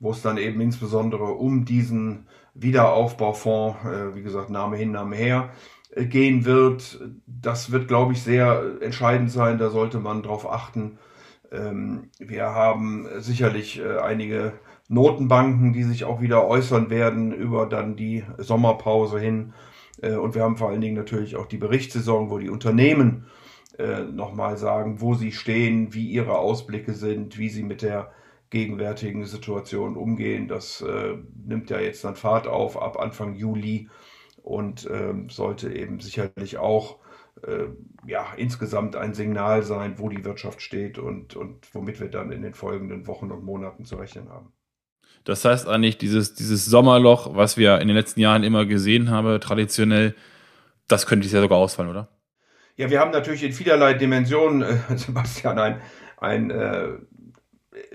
wo 0.00 0.10
es 0.10 0.22
dann 0.22 0.38
eben 0.38 0.60
insbesondere 0.60 1.24
um 1.24 1.66
diesen 1.66 2.26
Wiederaufbaufonds, 2.54 3.84
äh, 3.84 4.14
wie 4.14 4.22
gesagt, 4.22 4.50
Name 4.50 4.76
hin, 4.76 4.92
Name 4.92 5.14
her, 5.14 5.50
gehen 5.96 6.44
wird. 6.44 7.00
Das 7.26 7.72
wird, 7.72 7.88
glaube 7.88 8.12
ich, 8.12 8.22
sehr 8.22 8.76
entscheidend 8.80 9.30
sein. 9.30 9.58
Da 9.58 9.70
sollte 9.70 9.98
man 9.98 10.22
drauf 10.22 10.50
achten. 10.50 10.98
Ähm, 11.50 12.10
wir 12.18 12.44
haben 12.46 13.08
sicherlich 13.18 13.80
äh, 13.80 13.98
einige 13.98 14.52
Notenbanken, 14.88 15.72
die 15.72 15.82
sich 15.82 16.04
auch 16.04 16.20
wieder 16.20 16.46
äußern 16.46 16.90
werden 16.90 17.32
über 17.32 17.66
dann 17.66 17.96
die 17.96 18.24
Sommerpause 18.38 19.18
hin. 19.18 19.52
Äh, 20.00 20.14
und 20.14 20.34
wir 20.34 20.42
haben 20.42 20.56
vor 20.56 20.68
allen 20.70 20.80
Dingen 20.80 20.96
natürlich 20.96 21.36
auch 21.36 21.46
die 21.46 21.58
Berichtssaison, 21.58 22.30
wo 22.30 22.38
die 22.38 22.50
Unternehmen 22.50 23.26
äh, 23.78 24.02
nochmal 24.02 24.56
sagen, 24.56 25.00
wo 25.00 25.14
sie 25.14 25.32
stehen, 25.32 25.92
wie 25.92 26.08
ihre 26.08 26.38
Ausblicke 26.38 26.94
sind, 26.94 27.36
wie 27.38 27.48
sie 27.48 27.64
mit 27.64 27.82
der 27.82 28.12
gegenwärtigen 28.50 29.24
Situation 29.26 29.96
umgehen. 29.96 30.48
Das 30.48 30.84
nimmt 31.46 31.70
ja 31.70 31.78
jetzt 31.78 32.02
dann 32.02 32.16
Fahrt 32.16 32.48
auf 32.48 32.82
ab 32.82 32.98
Anfang 32.98 33.36
Juli 33.36 33.88
und 34.42 34.88
ähm, 34.90 35.28
sollte 35.28 35.72
eben 35.72 36.00
sicherlich 36.00 36.58
auch 36.58 36.98
äh, 37.46 37.68
ja, 38.06 38.26
insgesamt 38.36 38.96
ein 38.96 39.14
Signal 39.14 39.62
sein, 39.62 39.98
wo 39.98 40.08
die 40.08 40.24
Wirtschaft 40.24 40.62
steht 40.62 40.98
und, 40.98 41.36
und 41.36 41.74
womit 41.74 42.00
wir 42.00 42.08
dann 42.08 42.32
in 42.32 42.42
den 42.42 42.54
folgenden 42.54 43.06
Wochen 43.06 43.30
und 43.30 43.44
Monaten 43.44 43.84
zu 43.84 43.96
rechnen 43.96 44.28
haben. 44.28 44.52
Das 45.24 45.44
heißt 45.44 45.68
eigentlich, 45.68 45.98
dieses, 45.98 46.34
dieses 46.34 46.64
Sommerloch, 46.64 47.34
was 47.36 47.56
wir 47.56 47.78
in 47.80 47.88
den 47.88 47.96
letzten 47.96 48.20
Jahren 48.20 48.42
immer 48.42 48.66
gesehen 48.66 49.10
haben, 49.10 49.40
traditionell, 49.40 50.14
das 50.88 51.06
könnte 51.06 51.28
ja 51.28 51.40
sogar 51.40 51.58
ausfallen, 51.58 51.90
oder? 51.90 52.08
Ja, 52.76 52.88
wir 52.88 53.00
haben 53.00 53.10
natürlich 53.10 53.42
in 53.42 53.52
vielerlei 53.52 53.94
Dimensionen, 53.94 54.62
äh, 54.62 54.78
Sebastian, 54.96 55.58
ein, 55.58 55.80
ein 56.16 56.50
äh, 56.50 56.88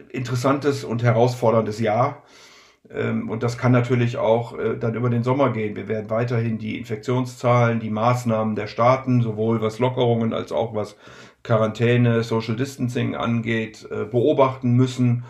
interessantes 0.09 0.83
und 0.83 1.03
herausforderndes 1.03 1.79
Jahr. 1.79 2.23
Ähm, 2.91 3.29
und 3.29 3.43
das 3.43 3.57
kann 3.57 3.71
natürlich 3.71 4.17
auch 4.17 4.57
äh, 4.57 4.77
dann 4.77 4.95
über 4.95 5.09
den 5.09 5.23
Sommer 5.23 5.51
gehen. 5.51 5.75
Wir 5.75 5.87
werden 5.87 6.09
weiterhin 6.09 6.57
die 6.57 6.77
Infektionszahlen, 6.77 7.79
die 7.79 7.89
Maßnahmen 7.89 8.55
der 8.55 8.67
Staaten, 8.67 9.21
sowohl 9.21 9.61
was 9.61 9.79
Lockerungen 9.79 10.33
als 10.33 10.51
auch 10.51 10.75
was 10.75 10.95
Quarantäne, 11.43 12.23
Social 12.23 12.55
Distancing 12.55 13.15
angeht, 13.15 13.87
äh, 13.89 14.05
beobachten 14.05 14.73
müssen. 14.73 15.23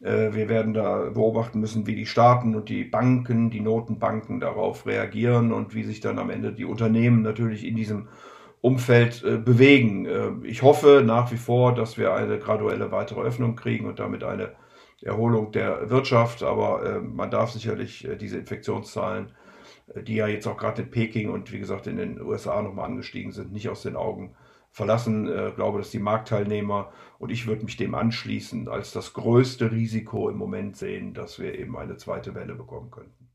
Äh, 0.00 0.32
wir 0.32 0.48
werden 0.48 0.74
da 0.74 1.10
beobachten 1.10 1.60
müssen, 1.60 1.86
wie 1.86 1.96
die 1.96 2.06
Staaten 2.06 2.54
und 2.54 2.68
die 2.68 2.84
Banken, 2.84 3.50
die 3.50 3.60
Notenbanken 3.60 4.40
darauf 4.40 4.86
reagieren 4.86 5.52
und 5.52 5.74
wie 5.74 5.84
sich 5.84 6.00
dann 6.00 6.18
am 6.18 6.30
Ende 6.30 6.52
die 6.52 6.64
Unternehmen 6.64 7.22
natürlich 7.22 7.66
in 7.66 7.76
diesem 7.76 8.08
Umfeld 8.60 9.24
bewegen. 9.44 10.06
Ich 10.44 10.62
hoffe 10.62 11.02
nach 11.04 11.32
wie 11.32 11.36
vor, 11.36 11.74
dass 11.74 11.98
wir 11.98 12.14
eine 12.14 12.38
graduelle 12.38 12.92
weitere 12.92 13.20
Öffnung 13.20 13.56
kriegen 13.56 13.86
und 13.86 13.98
damit 13.98 14.22
eine 14.22 14.52
Erholung 15.02 15.52
der 15.52 15.90
Wirtschaft. 15.90 16.42
Aber 16.42 17.00
man 17.02 17.30
darf 17.30 17.50
sicherlich 17.50 18.08
diese 18.20 18.38
Infektionszahlen, 18.38 19.32
die 20.06 20.16
ja 20.16 20.26
jetzt 20.26 20.46
auch 20.46 20.56
gerade 20.56 20.82
in 20.82 20.90
Peking 20.90 21.30
und 21.30 21.52
wie 21.52 21.58
gesagt 21.58 21.86
in 21.86 21.96
den 21.96 22.20
USA 22.20 22.62
nochmal 22.62 22.86
angestiegen 22.86 23.32
sind, 23.32 23.52
nicht 23.52 23.68
aus 23.68 23.82
den 23.82 23.96
Augen 23.96 24.34
verlassen. 24.72 25.26
Ich 25.26 25.34
äh, 25.34 25.52
glaube, 25.54 25.78
dass 25.78 25.90
die 25.90 25.98
Marktteilnehmer 25.98 26.90
und 27.18 27.30
ich 27.30 27.46
würde 27.46 27.64
mich 27.64 27.76
dem 27.76 27.94
anschließen, 27.94 28.68
als 28.68 28.92
das 28.92 29.12
größte 29.12 29.70
Risiko 29.70 30.28
im 30.28 30.36
Moment 30.36 30.76
sehen, 30.76 31.14
dass 31.14 31.38
wir 31.38 31.58
eben 31.58 31.76
eine 31.76 31.96
zweite 31.96 32.34
Welle 32.34 32.54
bekommen 32.54 32.90
könnten. 32.90 33.28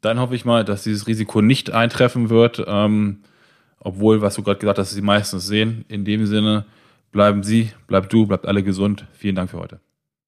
Dann 0.00 0.20
hoffe 0.20 0.34
ich 0.34 0.44
mal, 0.44 0.64
dass 0.64 0.82
dieses 0.82 1.06
Risiko 1.06 1.40
nicht 1.40 1.70
eintreffen 1.70 2.28
wird, 2.28 2.62
ähm, 2.66 3.22
obwohl, 3.78 4.20
was 4.20 4.34
du 4.34 4.42
gerade 4.42 4.58
gesagt 4.58 4.78
hast, 4.78 4.90
sie 4.90 5.00
meistens 5.00 5.46
sehen. 5.46 5.84
In 5.88 6.04
dem 6.04 6.26
Sinne, 6.26 6.66
bleiben 7.12 7.42
Sie, 7.42 7.70
bleib 7.86 8.10
du, 8.10 8.26
bleibt 8.26 8.46
alle 8.46 8.62
gesund. 8.62 9.06
Vielen 9.12 9.36
Dank 9.36 9.50
für 9.50 9.58
heute. 9.58 9.80